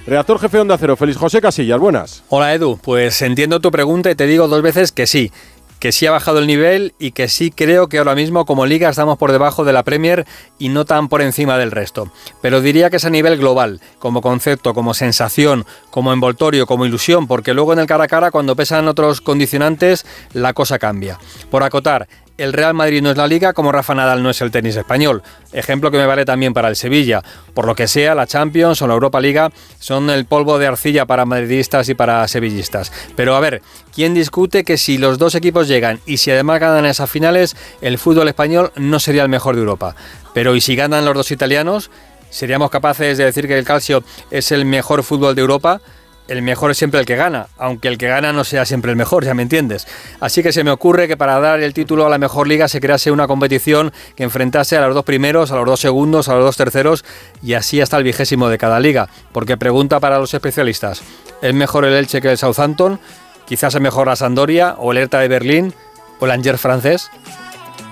Redactor 0.07 0.39
jefe 0.39 0.57
de 0.57 0.61
Onda 0.61 0.77
Cero, 0.77 0.95
Félix 0.95 1.17
José 1.17 1.41
Casillas, 1.41 1.79
buenas. 1.79 2.23
Hola 2.29 2.53
Edu, 2.53 2.77
pues 2.77 3.23
entiendo 3.23 3.59
tu 3.59 3.71
pregunta 3.71 4.11
y 4.11 4.15
te 4.15 4.27
digo 4.27 4.47
dos 4.47 4.61
veces 4.61 4.91
que 4.91 5.07
sí 5.07 5.31
que 5.79 5.91
sí 5.91 6.05
ha 6.05 6.11
bajado 6.11 6.39
el 6.39 6.47
nivel 6.47 6.95
y 6.99 7.11
que 7.11 7.27
sí 7.27 7.51
creo 7.51 7.87
que 7.87 7.97
ahora 7.97 8.15
mismo 8.15 8.45
como 8.45 8.65
liga 8.65 8.89
estamos 8.89 9.17
por 9.17 9.31
debajo 9.31 9.65
de 9.65 9.73
la 9.73 9.83
Premier 9.83 10.25
y 10.57 10.69
no 10.69 10.85
tan 10.85 11.09
por 11.09 11.21
encima 11.21 11.57
del 11.57 11.71
resto. 11.71 12.11
Pero 12.41 12.61
diría 12.61 12.89
que 12.89 12.95
es 12.97 13.05
a 13.05 13.09
nivel 13.09 13.37
global, 13.37 13.81
como 13.99 14.21
concepto, 14.21 14.73
como 14.73 14.93
sensación, 14.93 15.65
como 15.91 16.13
envoltorio, 16.13 16.65
como 16.65 16.85
ilusión, 16.85 17.27
porque 17.27 17.53
luego 17.53 17.73
en 17.73 17.79
el 17.79 17.87
cara 17.87 18.05
a 18.05 18.07
cara 18.07 18.31
cuando 18.31 18.55
pesan 18.55 18.87
otros 18.87 19.21
condicionantes 19.21 20.05
la 20.33 20.53
cosa 20.53 20.79
cambia. 20.79 21.19
Por 21.51 21.63
acotar, 21.63 22.07
el 22.37 22.53
Real 22.53 22.73
Madrid 22.73 23.01
no 23.01 23.11
es 23.11 23.17
la 23.17 23.27
liga 23.27 23.53
como 23.53 23.71
Rafa 23.71 23.95
Nadal 23.95 24.21
no 24.21 24.29
es 24.29 24.41
el 24.41 24.51
tenis 24.51 24.75
español. 24.75 25.23
Ejemplo 25.53 25.91
que 25.91 25.97
me 25.97 26.05
vale 26.05 26.25
también 26.25 26.53
para 26.53 26.67
el 26.67 26.75
Sevilla. 26.75 27.21
Por 27.53 27.65
lo 27.65 27.75
que 27.75 27.87
sea, 27.87 28.15
la 28.15 28.27
Champions 28.27 28.81
o 28.81 28.87
la 28.87 28.93
Europa 28.93 29.21
Liga 29.21 29.51
son 29.79 30.09
el 30.09 30.25
polvo 30.25 30.59
de 30.59 30.67
arcilla 30.67 31.05
para 31.05 31.25
madridistas 31.25 31.87
y 31.89 31.95
para 31.95 32.27
sevillistas. 32.27 32.91
Pero 33.15 33.35
a 33.35 33.39
ver, 33.39 33.61
¿quién 33.93 34.13
discute 34.13 34.63
que 34.63 34.77
si 34.77 34.97
los 34.97 35.17
dos 35.17 35.35
equipos 35.35 35.67
llegan 35.67 35.99
y 36.05 36.17
si 36.17 36.31
además 36.31 36.59
ganan 36.59 36.85
esas 36.85 37.09
finales, 37.09 37.55
el 37.81 37.97
fútbol 37.97 38.27
español 38.27 38.71
no 38.75 38.99
sería 38.99 39.23
el 39.23 39.29
mejor 39.29 39.55
de 39.55 39.61
Europa? 39.61 39.95
Pero 40.33 40.55
¿y 40.55 40.61
si 40.61 40.75
ganan 40.75 41.05
los 41.05 41.13
dos 41.13 41.31
italianos? 41.31 41.89
¿Seríamos 42.29 42.69
capaces 42.69 43.17
de 43.17 43.23
decir 43.23 43.47
que 43.47 43.57
el 43.57 43.63
Calcio 43.63 44.03
es 44.29 44.51
el 44.51 44.65
mejor 44.65 45.03
fútbol 45.03 45.35
de 45.35 45.41
Europa? 45.41 45.79
El 46.27 46.41
mejor 46.41 46.71
es 46.71 46.77
siempre 46.77 46.99
el 46.99 47.05
que 47.05 47.15
gana, 47.15 47.47
aunque 47.57 47.87
el 47.87 47.97
que 47.97 48.07
gana 48.07 48.33
no 48.33 48.43
sea 48.43 48.65
siempre 48.65 48.91
el 48.91 48.97
mejor, 48.97 49.23
ya 49.23 49.33
me 49.33 49.43
entiendes. 49.43 49.87
Así 50.19 50.41
que 50.41 50.51
se 50.51 50.63
me 50.63 50.71
ocurre 50.71 51.07
que 51.07 51.17
para 51.17 51.39
dar 51.39 51.61
el 51.61 51.73
título 51.73 52.05
a 52.05 52.09
la 52.09 52.17
mejor 52.17 52.47
liga 52.47 52.67
se 52.67 52.79
crease 52.79 53.11
una 53.11 53.27
competición 53.27 53.93
que 54.15 54.23
enfrentase 54.23 54.77
a 54.77 54.85
los 54.85 54.95
dos 54.95 55.05
primeros, 55.05 55.51
a 55.51 55.55
los 55.55 55.65
dos 55.65 55.79
segundos, 55.79 56.29
a 56.29 56.35
los 56.35 56.43
dos 56.43 56.57
terceros 56.57 57.05
y 57.43 57.53
así 57.53 57.81
hasta 57.81 57.97
el 57.97 58.03
vigésimo 58.03 58.49
de 58.49 58.57
cada 58.57 58.79
liga. 58.79 59.07
Porque 59.31 59.57
pregunta 59.57 59.99
para 59.99 60.19
los 60.19 60.33
especialistas, 60.33 61.03
¿es 61.41 61.53
mejor 61.53 61.85
el 61.85 61.93
Elche 61.93 62.21
que 62.21 62.31
el 62.31 62.37
Southampton? 62.37 62.99
¿Quizás 63.45 63.75
es 63.75 63.81
mejor 63.81 64.07
la 64.07 64.15
Sandoria 64.15 64.75
o 64.79 64.91
el 64.91 64.97
Hertha 64.97 65.19
de 65.19 65.27
Berlín 65.27 65.73
o 66.19 66.25
el 66.25 66.31
Angers 66.31 66.59
francés? 66.59 67.11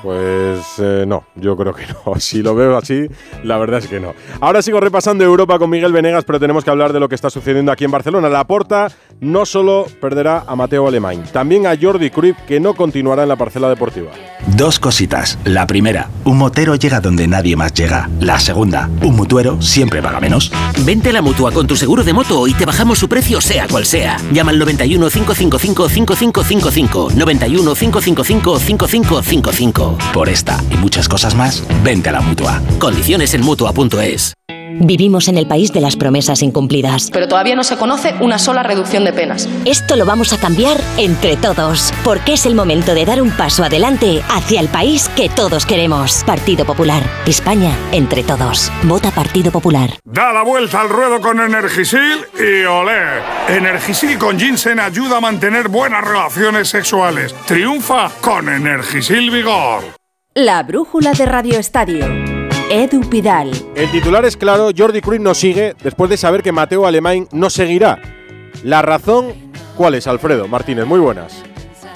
Pues 0.03 0.59
eh, 0.79 1.05
no, 1.07 1.23
yo 1.35 1.55
creo 1.55 1.73
que 1.73 1.85
no. 2.05 2.19
Si 2.19 2.43
lo 2.43 2.53
veo 2.53 2.75
así, 2.75 3.07
la 3.43 3.57
verdad 3.57 3.79
es 3.79 3.87
que 3.87 4.01
no. 4.01 4.13
Ahora 4.41 4.61
sigo 4.61 4.81
repasando 4.81 5.23
Europa 5.23 5.57
con 5.57 5.69
Miguel 5.69 5.93
Venegas, 5.93 6.25
pero 6.25 6.41
tenemos 6.41 6.65
que 6.65 6.69
hablar 6.69 6.91
de 6.91 6.99
lo 6.99 7.07
que 7.07 7.15
está 7.15 7.29
sucediendo 7.29 7.71
aquí 7.71 7.85
en 7.85 7.91
Barcelona. 7.91 8.27
La 8.27 8.45
Porta 8.45 8.91
no 9.23 9.45
solo 9.45 9.87
perderá 9.99 10.43
a 10.45 10.55
Mateo 10.55 10.87
Alemán, 10.87 11.23
también 11.31 11.65
a 11.67 11.77
Jordi 11.79 12.09
Cruyff, 12.09 12.37
que 12.47 12.59
no 12.59 12.73
continuará 12.73 13.23
en 13.23 13.29
la 13.29 13.35
parcela 13.35 13.69
deportiva. 13.69 14.11
Dos 14.47 14.79
cositas. 14.79 15.39
La 15.45 15.65
primera, 15.65 16.09
un 16.25 16.37
motero 16.37 16.75
llega 16.75 16.99
donde 16.99 17.27
nadie 17.27 17.55
más 17.55 17.73
llega. 17.73 18.09
La 18.19 18.39
segunda, 18.39 18.89
un 19.01 19.15
mutuero 19.15 19.61
siempre 19.61 20.01
paga 20.01 20.19
menos. 20.19 20.51
Vente 20.85 21.09
a 21.09 21.13
la 21.13 21.21
mutua 21.21 21.51
con 21.51 21.65
tu 21.65 21.75
seguro 21.75 22.03
de 22.03 22.13
moto 22.13 22.47
y 22.47 22.53
te 22.53 22.65
bajamos 22.65 22.99
su 22.99 23.07
precio, 23.07 23.39
sea 23.41 23.67
cual 23.67 23.85
sea. 23.85 24.17
Llama 24.31 24.51
al 24.51 24.59
91 24.59 25.09
555 25.09 25.89
5555. 25.89 27.09
91 27.15 27.75
555 27.75 28.59
5555. 28.59 29.97
Por 30.13 30.29
esta 30.29 30.61
y 30.69 30.77
muchas 30.77 31.07
cosas 31.07 31.35
más, 31.35 31.63
vente 31.83 32.09
a 32.09 32.13
la 32.13 32.21
mutua. 32.21 32.61
Condiciones 32.79 33.33
en 33.33 33.41
mutua.es. 33.41 34.33
Vivimos 34.79 35.27
en 35.27 35.37
el 35.37 35.47
país 35.47 35.71
de 35.71 35.81
las 35.81 35.95
promesas 35.95 36.41
incumplidas. 36.41 37.09
Pero 37.11 37.27
todavía 37.27 37.55
no 37.55 37.63
se 37.63 37.77
conoce 37.77 38.13
una 38.21 38.37
sola 38.39 38.63
reducción 38.63 39.03
de 39.05 39.13
penas. 39.13 39.47
Esto 39.65 39.95
lo 39.95 40.05
vamos 40.05 40.33
a 40.33 40.37
cambiar 40.37 40.77
entre 40.97 41.37
todos, 41.37 41.93
porque 42.03 42.33
es 42.33 42.45
el 42.45 42.55
momento 42.55 42.93
de 42.93 43.05
dar 43.05 43.21
un 43.21 43.31
paso 43.31 43.63
adelante 43.63 44.21
hacia 44.29 44.59
el 44.59 44.67
país 44.67 45.09
que 45.09 45.29
todos 45.29 45.65
queremos. 45.65 46.23
Partido 46.25 46.65
Popular. 46.65 47.03
España, 47.25 47.75
entre 47.91 48.23
todos. 48.23 48.71
Vota 48.83 49.11
Partido 49.11 49.51
Popular. 49.51 49.91
Da 50.03 50.31
la 50.33 50.43
vuelta 50.43 50.81
al 50.81 50.89
ruedo 50.89 51.21
con 51.21 51.39
Energisil 51.39 52.25
y 52.37 52.63
olé. 52.65 53.21
Energisil 53.49 54.17
con 54.17 54.39
ginseng 54.39 54.79
ayuda 54.79 55.17
a 55.17 55.21
mantener 55.21 55.69
buenas 55.69 56.03
relaciones 56.03 56.69
sexuales. 56.69 57.33
Triunfa 57.45 58.11
con 58.21 58.49
Energisil 58.49 59.29
Vigor. 59.29 59.83
La 60.35 60.63
brújula 60.63 61.13
de 61.13 61.25
Radio 61.25 61.59
Estadio. 61.59 62.32
Edu 62.73 63.01
Pidal. 63.07 63.51
El 63.75 63.91
titular 63.91 64.25
es 64.25 64.35
claro, 64.35 64.71
Jordi 64.75 64.99
Cruyff 64.99 65.21
no 65.21 65.35
sigue 65.35 65.75
después 65.83 66.09
de 66.09 66.17
saber 66.17 66.41
que 66.41 66.51
Mateo 66.51 66.87
Alemán 66.87 67.27
no 67.31 67.51
seguirá. 67.51 67.99
La 68.63 68.81
razón, 68.81 69.27
¿cuál 69.77 69.93
es, 69.93 70.07
Alfredo 70.07 70.47
Martínez? 70.47 70.87
Muy 70.87 70.99
buenas. 70.99 71.43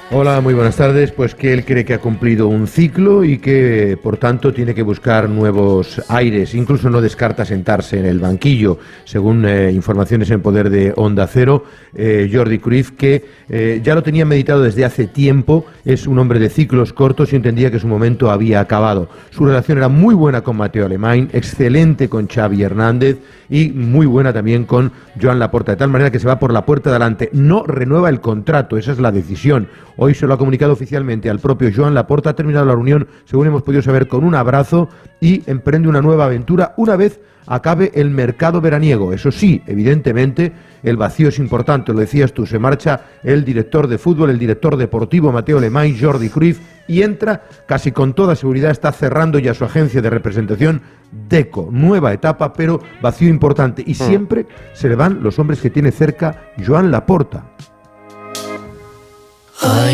Hola, 0.10 0.40
muy 0.40 0.54
buenas 0.54 0.78
tardes. 0.78 1.12
Pues 1.12 1.36
que 1.36 1.52
él 1.52 1.66
cree 1.66 1.84
que 1.84 1.94
ha 1.94 2.00
cumplido 2.00 2.48
un 2.48 2.68
ciclo 2.68 3.26
y 3.26 3.40
que, 3.40 4.00
por 4.02 4.16
tanto, 4.16 4.54
tiene 4.54 4.74
que 4.74 4.82
buscar 4.82 5.28
nuevos 5.28 6.02
aires. 6.08 6.56
Incluso 6.56 6.90
no 6.90 7.02
descarta 7.02 7.44
sentarse 7.44 8.00
en 8.00 8.06
el 8.06 8.20
banquillo, 8.20 8.80
según 9.04 9.46
eh, 9.46 9.70
informaciones 9.74 10.32
en 10.32 10.42
poder 10.42 10.70
de 10.70 10.94
Onda 10.96 11.28
Cero. 11.28 11.66
Eh, 11.94 12.30
Jordi 12.32 12.60
Cruyff, 12.60 12.92
que 12.92 13.26
eh, 13.50 13.82
ya 13.84 13.96
lo 13.96 14.04
tenía 14.04 14.26
meditado 14.26 14.62
desde 14.62 14.86
hace 14.86 15.08
tiempo, 15.08 15.66
es 15.84 16.08
un 16.08 16.20
hombre 16.20 16.40
de 16.40 16.50
ciclos 16.50 16.94
cortos 16.94 17.34
y 17.34 17.36
entendía 17.36 17.70
que 17.70 17.80
su 17.80 17.88
momento 17.88 18.32
había 18.32 18.62
acabado. 18.62 19.10
Su 19.32 19.46
relación 19.46 19.78
era 19.78 19.90
muy 19.90 20.16
buena 20.16 20.42
con 20.42 20.56
Mateo 20.56 20.86
Alemán, 20.86 21.30
excelente 21.34 22.08
con 22.08 22.28
Xavi 22.28 22.62
Hernández 22.62 23.18
y 23.50 23.70
muy 23.70 24.06
buena 24.06 24.32
también 24.32 24.66
con 24.66 24.92
Joan 25.22 25.40
Laporta, 25.40 25.74
de 25.74 25.78
tal 25.78 25.90
manera 25.90 26.12
que 26.12 26.20
se 26.20 26.28
va 26.28 26.40
por 26.40 26.54
la 26.54 26.66
puerta 26.66 26.94
delante. 26.94 27.30
No 27.34 27.64
renueva 27.64 28.10
el 28.10 28.22
contrato, 28.22 28.78
esa 28.78 28.92
es 28.94 29.00
la 29.00 29.12
decisión. 29.12 29.68
Hoy 29.98 30.14
se 30.14 30.28
lo 30.28 30.34
ha 30.34 30.38
comunicado 30.38 30.74
oficialmente 30.74 31.30
al 31.30 31.40
propio 31.40 31.72
Joan 31.76 31.94
Laporta. 31.94 32.30
Ha 32.30 32.36
terminado 32.36 32.66
la 32.66 32.74
reunión, 32.74 33.08
según 33.26 33.48
hemos 33.48 33.64
podido 33.64 33.82
saber, 33.82 34.08
con 34.08 34.24
un 34.24 34.36
abrazo 34.36 34.90
y 35.20 35.44
emprende 35.50 35.90
una 35.90 36.02
nueva 36.02 36.26
aventura 36.26 36.74
una 36.78 36.96
vez 36.96 37.20
acabe 37.48 37.92
el 37.96 38.12
mercado 38.12 38.62
veraniego. 38.62 39.14
Eso 39.14 39.32
sí, 39.32 39.62
evidentemente, 39.66 40.52
el 40.84 40.98
vacío 40.98 41.30
es 41.30 41.40
importante, 41.40 41.94
lo 41.94 42.00
decías 42.00 42.34
tú, 42.34 42.46
se 42.46 42.60
marcha 42.60 43.02
el 43.24 43.44
director 43.44 43.88
de 43.88 43.98
fútbol, 43.98 44.30
el 44.30 44.38
director 44.38 44.78
deportivo 44.78 45.32
Mateo 45.32 45.60
Lemay, 45.60 45.98
Jordi 46.00 46.30
Cruyff, 46.30 46.60
y 46.88 47.02
entra, 47.02 47.44
casi 47.66 47.92
con 47.92 48.14
toda 48.14 48.36
seguridad, 48.36 48.72
está 48.72 48.92
cerrando 48.92 49.40
ya 49.40 49.54
su 49.54 49.66
agencia 49.66 50.02
de 50.02 50.10
representación, 50.10 50.82
DECO, 51.30 51.70
nueva 51.72 52.14
etapa, 52.14 52.54
pero 52.54 52.80
vacío 53.02 53.30
importante. 53.30 53.84
Y 53.86 53.92
hmm. 53.92 53.96
siempre 53.96 54.46
se 54.74 54.90
le 54.90 54.96
van 54.96 55.24
los 55.24 55.40
hombres 55.40 55.60
que 55.60 55.70
tiene 55.70 55.92
cerca 55.92 56.52
Joan 56.66 56.92
Laporta. 56.92 57.52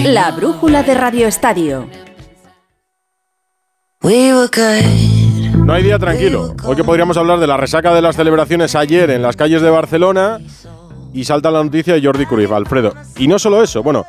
La 0.04 0.30
brújula 0.30 0.84
de 0.84 0.94
Radio 0.94 1.28
Estadio. 1.28 1.90
We 4.04 4.32
were 4.32 4.48
good. 4.48 5.56
No 5.66 5.74
hay 5.74 5.82
día 5.82 5.98
tranquilo. 5.98 6.56
Hoy 6.64 6.76
que 6.76 6.84
podríamos 6.84 7.18
hablar 7.18 7.40
de 7.40 7.48
la 7.48 7.58
resaca 7.58 7.92
de 7.96 8.02
las 8.04 8.16
celebraciones 8.16 8.76
ayer 8.76 9.10
en 9.10 9.24
las 9.24 9.36
calles 9.36 9.64
de 9.64 9.72
Barcelona 9.72 10.40
y 11.12 11.24
salta 11.24 11.50
la 11.50 11.64
noticia 11.64 11.96
de 11.96 12.06
Jordi 12.06 12.28
Cruyff, 12.28 12.52
Alfredo. 12.52 12.94
Y 13.18 13.28
no 13.28 13.40
solo 13.40 13.64
eso, 13.64 13.82
bueno, 13.82 14.06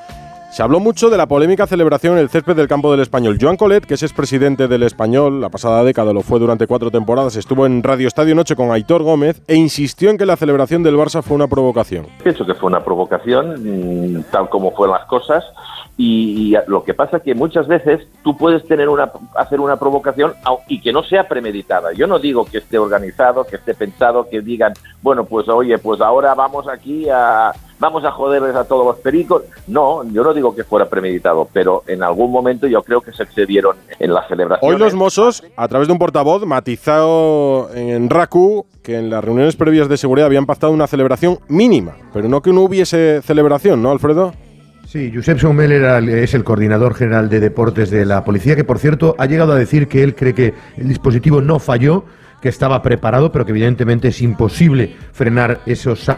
se 0.54 0.62
habló 0.62 0.78
mucho 0.78 1.10
de 1.10 1.16
la 1.16 1.26
polémica 1.26 1.66
celebración 1.66 2.12
en 2.12 2.20
el 2.20 2.28
césped 2.28 2.54
del 2.54 2.68
campo 2.68 2.88
del 2.92 3.00
Español. 3.00 3.38
Joan 3.40 3.56
Colet, 3.56 3.84
que 3.84 3.94
es 3.94 4.04
expresidente 4.04 4.68
del 4.68 4.84
Español, 4.84 5.40
la 5.40 5.48
pasada 5.48 5.82
década 5.82 6.12
lo 6.12 6.22
fue 6.22 6.38
durante 6.38 6.68
cuatro 6.68 6.92
temporadas, 6.92 7.34
estuvo 7.34 7.66
en 7.66 7.82
Radio 7.82 8.06
Estadio 8.06 8.36
Noche 8.36 8.54
con 8.54 8.70
Aitor 8.70 9.02
Gómez 9.02 9.42
e 9.48 9.56
insistió 9.56 10.10
en 10.10 10.16
que 10.16 10.24
la 10.24 10.36
celebración 10.36 10.84
del 10.84 10.94
Barça 10.94 11.22
fue 11.22 11.34
una 11.34 11.48
provocación. 11.48 12.06
Pienso 12.22 12.46
que 12.46 12.54
fue 12.54 12.68
una 12.68 12.84
provocación, 12.84 14.18
mm, 14.18 14.26
tal 14.30 14.48
como 14.48 14.70
fueron 14.70 14.96
las 14.96 15.08
cosas. 15.08 15.42
Y, 15.96 16.56
lo 16.66 16.82
que 16.82 16.94
pasa 16.94 17.18
es 17.18 17.22
que 17.22 17.34
muchas 17.34 17.68
veces 17.68 18.06
tú 18.22 18.36
puedes 18.36 18.66
tener 18.66 18.88
una, 18.88 19.12
hacer 19.36 19.60
una 19.60 19.76
provocación 19.76 20.34
y 20.68 20.80
que 20.80 20.92
no 20.92 21.04
sea 21.04 21.28
premeditada. 21.28 21.92
Yo 21.92 22.06
no 22.06 22.18
digo 22.18 22.44
que 22.44 22.58
esté 22.58 22.78
organizado, 22.78 23.44
que 23.44 23.56
esté 23.56 23.74
pensado, 23.74 24.28
que 24.28 24.40
digan, 24.40 24.72
bueno, 25.02 25.24
pues 25.24 25.48
oye, 25.48 25.78
pues 25.78 26.00
ahora 26.00 26.34
vamos 26.34 26.66
aquí 26.68 27.08
a 27.08 27.52
vamos 27.78 28.04
a 28.04 28.12
joderles 28.12 28.56
a 28.56 28.64
todos 28.64 28.86
los 28.86 28.96
pericos. 28.96 29.42
No, 29.66 30.02
yo 30.10 30.24
no 30.24 30.32
digo 30.32 30.54
que 30.54 30.64
fuera 30.64 30.88
premeditado, 30.88 31.48
pero 31.52 31.82
en 31.86 32.02
algún 32.02 32.32
momento 32.32 32.66
yo 32.66 32.82
creo 32.82 33.00
que 33.00 33.12
se 33.12 33.22
excedieron 33.22 33.76
en 33.98 34.14
la 34.14 34.26
celebración. 34.26 34.72
Hoy 34.72 34.78
los 34.78 34.94
Mossos, 34.94 35.44
a 35.56 35.68
través 35.68 35.88
de 35.88 35.92
un 35.92 35.98
portavoz, 35.98 36.44
matizado 36.46 37.68
en 37.74 38.10
RACU 38.10 38.66
que 38.82 38.98
en 38.98 39.10
las 39.10 39.24
reuniones 39.24 39.56
previas 39.56 39.88
de 39.88 39.96
seguridad 39.96 40.26
habían 40.26 40.46
pactado 40.46 40.72
una 40.72 40.86
celebración 40.86 41.38
mínima, 41.48 41.94
pero 42.12 42.28
no 42.28 42.42
que 42.42 42.52
no 42.52 42.62
hubiese 42.62 43.22
celebración, 43.22 43.82
¿no, 43.82 43.90
Alfredo? 43.90 44.32
Sí, 44.94 45.10
Josep 45.12 45.40
Saumel 45.40 45.72
era 45.72 45.98
es 45.98 46.34
el 46.34 46.44
coordinador 46.44 46.94
general 46.94 47.28
de 47.28 47.40
deportes 47.40 47.90
de 47.90 48.04
la 48.04 48.22
policía, 48.22 48.54
que 48.54 48.62
por 48.62 48.78
cierto 48.78 49.16
ha 49.18 49.26
llegado 49.26 49.52
a 49.52 49.56
decir 49.56 49.88
que 49.88 50.04
él 50.04 50.14
cree 50.14 50.34
que 50.34 50.54
el 50.76 50.86
dispositivo 50.86 51.40
no 51.40 51.58
falló, 51.58 52.04
que 52.40 52.48
estaba 52.48 52.80
preparado, 52.80 53.32
pero 53.32 53.44
que 53.44 53.50
evidentemente 53.50 54.06
es 54.06 54.22
imposible 54.22 54.94
frenar 55.10 55.62
esos 55.66 56.08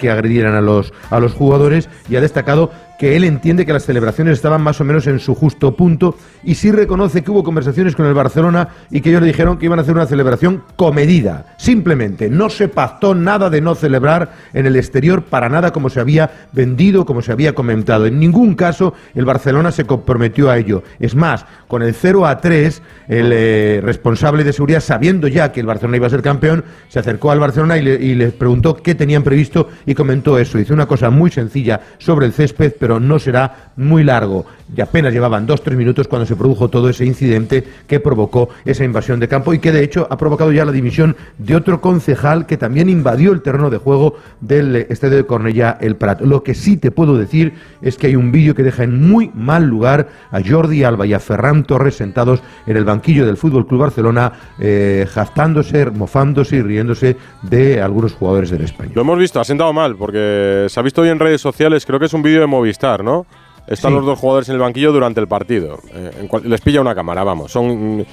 que 0.00 0.10
agredieran 0.10 0.56
a 0.56 0.60
los, 0.60 0.92
a 1.10 1.20
los 1.20 1.32
jugadores. 1.32 1.88
Y 2.08 2.16
ha 2.16 2.20
destacado 2.20 2.72
que 3.00 3.16
él 3.16 3.24
entiende 3.24 3.64
que 3.64 3.72
las 3.72 3.86
celebraciones 3.86 4.34
estaban 4.34 4.60
más 4.60 4.78
o 4.78 4.84
menos 4.84 5.06
en 5.06 5.20
su 5.20 5.34
justo 5.34 5.74
punto 5.74 6.18
y 6.44 6.56
sí 6.56 6.70
reconoce 6.70 7.22
que 7.22 7.30
hubo 7.30 7.42
conversaciones 7.42 7.96
con 7.96 8.04
el 8.04 8.12
Barcelona 8.12 8.68
y 8.90 9.00
que 9.00 9.08
ellos 9.08 9.22
le 9.22 9.28
dijeron 9.28 9.56
que 9.56 9.64
iban 9.64 9.78
a 9.78 9.82
hacer 9.82 9.94
una 9.94 10.04
celebración 10.04 10.64
comedida. 10.76 11.46
Simplemente 11.56 12.28
no 12.28 12.50
se 12.50 12.68
pactó 12.68 13.14
nada 13.14 13.48
de 13.48 13.62
no 13.62 13.74
celebrar 13.74 14.32
en 14.52 14.66
el 14.66 14.76
exterior 14.76 15.22
para 15.22 15.48
nada 15.48 15.72
como 15.72 15.88
se 15.88 15.98
había 15.98 16.30
vendido, 16.52 17.06
como 17.06 17.22
se 17.22 17.32
había 17.32 17.54
comentado. 17.54 18.04
En 18.04 18.20
ningún 18.20 18.54
caso 18.54 18.92
el 19.14 19.24
Barcelona 19.24 19.72
se 19.72 19.86
comprometió 19.86 20.50
a 20.50 20.58
ello. 20.58 20.82
Es 20.98 21.14
más, 21.14 21.46
con 21.68 21.80
el 21.80 21.94
0 21.94 22.26
a 22.26 22.38
3, 22.38 22.82
el 23.08 23.30
eh, 23.32 23.80
responsable 23.82 24.44
de 24.44 24.52
seguridad, 24.52 24.80
sabiendo 24.82 25.26
ya 25.26 25.52
que 25.52 25.60
el 25.60 25.66
Barcelona 25.66 25.96
iba 25.96 26.06
a 26.06 26.10
ser 26.10 26.20
campeón, 26.20 26.64
se 26.88 26.98
acercó 26.98 27.30
al 27.30 27.40
Barcelona 27.40 27.78
y 27.78 27.82
le, 27.82 27.98
les 28.14 28.34
preguntó 28.34 28.76
qué 28.76 28.94
tenían 28.94 29.22
previsto 29.22 29.70
y 29.86 29.94
comentó 29.94 30.38
eso. 30.38 30.58
Hizo 30.58 30.74
una 30.74 30.84
cosa 30.84 31.08
muy 31.08 31.30
sencilla 31.30 31.80
sobre 31.96 32.26
el 32.26 32.34
césped, 32.34 32.74
no 32.98 33.18
será 33.18 33.72
muy 33.76 34.02
largo. 34.02 34.46
Y 34.74 34.80
apenas 34.80 35.12
llevaban 35.12 35.46
dos 35.46 35.62
tres 35.62 35.76
minutos 35.76 36.08
cuando 36.08 36.26
se 36.26 36.36
produjo 36.36 36.68
todo 36.68 36.88
ese 36.88 37.04
incidente 37.04 37.64
que 37.86 38.00
provocó 38.00 38.48
esa 38.64 38.84
invasión 38.84 39.20
de 39.20 39.28
campo 39.28 39.52
y 39.52 39.58
que 39.58 39.72
de 39.72 39.84
hecho 39.84 40.06
ha 40.10 40.16
provocado 40.16 40.52
ya 40.52 40.64
la 40.64 40.72
dimisión 40.72 41.16
de 41.38 41.56
otro 41.56 41.80
concejal 41.80 42.46
que 42.46 42.56
también 42.56 42.88
invadió 42.88 43.32
el 43.32 43.42
terreno 43.42 43.70
de 43.70 43.78
juego 43.78 44.16
del 44.40 44.76
eh, 44.76 44.86
estadio 44.90 45.16
de 45.16 45.26
Cornellá 45.26 45.76
el 45.80 45.96
Prat. 45.96 46.20
Lo 46.22 46.42
que 46.42 46.54
sí 46.54 46.76
te 46.76 46.90
puedo 46.90 47.16
decir 47.16 47.54
es 47.82 47.96
que 47.96 48.06
hay 48.06 48.16
un 48.16 48.32
vídeo 48.32 48.54
que 48.54 48.62
deja 48.62 48.84
en 48.84 49.08
muy 49.08 49.30
mal 49.34 49.66
lugar 49.66 50.08
a 50.30 50.40
Jordi 50.40 50.84
Alba 50.84 51.06
y 51.06 51.14
a 51.14 51.20
Ferran 51.20 51.64
Torres 51.64 51.96
sentados 51.96 52.42
en 52.66 52.76
el 52.76 52.84
banquillo 52.84 53.26
del 53.26 53.36
Fútbol 53.36 53.66
Club 53.66 53.80
Barcelona, 53.80 54.32
eh, 54.58 55.06
jactándose, 55.10 55.86
mofándose 55.90 56.56
y 56.56 56.62
riéndose 56.62 57.16
de 57.42 57.80
algunos 57.80 58.12
jugadores 58.12 58.50
del 58.50 58.62
Español. 58.62 58.92
Lo 58.94 59.02
hemos 59.02 59.18
visto, 59.18 59.40
ha 59.40 59.44
sentado 59.44 59.72
mal, 59.72 59.96
porque 59.96 60.66
se 60.68 60.80
ha 60.80 60.82
visto 60.82 61.02
hoy 61.02 61.08
en 61.08 61.18
redes 61.18 61.40
sociales, 61.40 61.84
creo 61.86 61.98
que 61.98 62.06
es 62.06 62.14
un 62.14 62.22
vídeo 62.22 62.40
de 62.40 62.46
Movistar, 62.46 62.79
¿no? 63.04 63.26
Están 63.66 63.92
Sí. 63.92 63.96
los 63.98 64.06
dos 64.06 64.18
jugadores 64.18 64.48
en 64.48 64.56
el 64.56 64.60
banquillo 64.60 64.90
durante 64.92 65.20
el 65.20 65.28
partido. 65.28 65.78
Eh, 65.92 66.10
en 66.20 66.28
cual- 66.28 66.42
les 66.48 66.60
pilla 66.60 66.80
una 66.80 66.94
cámara, 66.94 67.22
vamos. 67.22 67.52
Son 67.52 67.98
mm, 67.98 68.04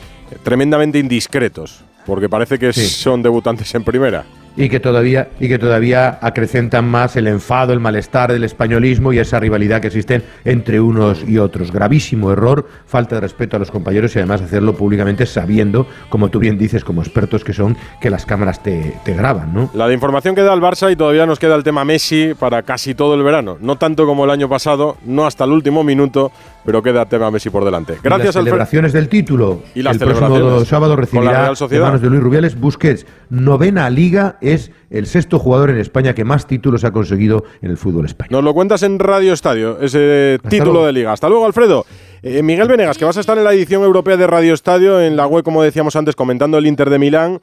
tremendamente 0.43 0.99
indiscretos, 0.99 1.83
porque 2.05 2.29
parece 2.29 2.59
que 2.59 2.71
Sí. 2.73 2.85
son 2.87 3.23
debutantes 3.23 3.73
en 3.73 3.83
primera. 3.83 4.23
Y 4.57 4.67
que 4.69 4.79
todavía 4.79 5.29
y 5.39 5.47
que 5.47 5.59
todavía 5.59 6.17
acrecentan 6.21 6.89
más 6.89 7.15
el 7.15 7.27
enfado, 7.27 7.71
el 7.71 7.79
malestar 7.79 8.33
del 8.33 8.43
españolismo 8.43 9.13
y 9.13 9.19
esa 9.19 9.39
rivalidad 9.39 9.79
que 9.79 9.87
existen 9.87 10.23
entre 10.43 10.81
unos 10.81 11.23
y 11.27 11.37
otros. 11.37 11.71
Gravísimo 11.71 12.31
error, 12.31 12.67
falta 12.85 13.15
de 13.15 13.21
respeto 13.21 13.55
a 13.55 13.59
los 13.59 13.71
compañeros 13.71 14.15
y 14.15 14.19
además 14.19 14.41
hacerlo 14.41 14.73
públicamente 14.75 15.25
sabiendo, 15.25 15.87
como 16.09 16.29
tú 16.29 16.39
bien 16.39 16.57
dices, 16.57 16.83
como 16.83 17.01
expertos 17.01 17.43
que 17.43 17.53
son, 17.53 17.77
que 18.01 18.09
las 18.09 18.25
cámaras 18.25 18.61
te, 18.63 18.95
te 19.05 19.13
graban, 19.13 19.53
¿no? 19.53 19.69
La 19.73 19.87
de 19.87 19.93
información 19.93 20.35
que 20.35 20.41
da 20.41 20.53
el 20.53 20.59
Barça 20.61 20.91
y 20.91 20.95
todavía 20.95 21.25
nos 21.25 21.39
queda 21.39 21.55
el 21.55 21.63
tema 21.63 21.85
Messi 21.85 22.33
para 22.37 22.63
casi 22.63 22.95
todo 22.95 23.13
el 23.13 23.23
verano. 23.23 23.57
No 23.61 23.77
tanto 23.77 24.05
como 24.05 24.25
el 24.25 24.31
año 24.31 24.49
pasado, 24.49 24.97
no 25.05 25.25
hasta 25.27 25.43
el 25.43 25.51
último 25.51 25.83
minuto, 25.83 26.31
pero 26.65 26.81
queda 26.81 27.05
tema 27.05 27.29
Messi 27.31 27.49
por 27.49 27.63
delante. 27.63 27.93
Y 27.93 27.97
Gracias, 28.03 28.09
las 28.09 28.35
Alfredo. 28.37 28.43
celebraciones 28.45 28.93
del 28.93 29.07
título. 29.07 29.61
Y 29.75 29.83
las 29.83 29.93
el 29.93 29.99
próximo 29.99 30.27
celebraciones 30.29 30.67
sábado 30.67 30.93
con 30.95 30.99
la 30.99 31.05
recibirá 31.05 31.55
Sociedad. 31.55 31.85
manos 31.85 32.01
de 32.01 32.09
Luis 32.09 32.21
Rubiales 32.21 32.59
Busquets. 32.59 33.05
Novena 33.29 33.89
liga 33.89 34.37
es 34.53 34.71
el 34.89 35.05
sexto 35.05 35.39
jugador 35.39 35.69
en 35.69 35.77
España 35.77 36.13
que 36.13 36.23
más 36.23 36.47
títulos 36.47 36.83
ha 36.83 36.91
conseguido 36.91 37.43
en 37.61 37.71
el 37.71 37.77
fútbol 37.77 38.05
español. 38.05 38.31
Nos 38.31 38.43
lo 38.43 38.53
cuentas 38.53 38.83
en 38.83 38.99
Radio 38.99 39.33
Estadio, 39.33 39.79
ese 39.81 40.39
título 40.49 40.73
luego. 40.73 40.87
de 40.87 40.93
liga. 40.93 41.13
Hasta 41.13 41.29
luego, 41.29 41.45
Alfredo. 41.45 41.85
Eh, 42.23 42.41
Miguel 42.41 42.67
Venegas, 42.67 42.97
que 42.97 43.05
vas 43.05 43.17
a 43.17 43.19
estar 43.19 43.37
en 43.37 43.43
la 43.43 43.53
edición 43.53 43.83
europea 43.83 44.17
de 44.17 44.25
Radio 44.25 44.53
Estadio, 44.53 44.99
en 44.99 45.15
la 45.15 45.27
web, 45.27 45.43
como 45.43 45.61
decíamos 45.61 45.95
antes, 45.95 46.15
comentando 46.15 46.57
el 46.57 46.65
Inter 46.65 46.89
de 46.89 46.99
Milán. 46.99 47.39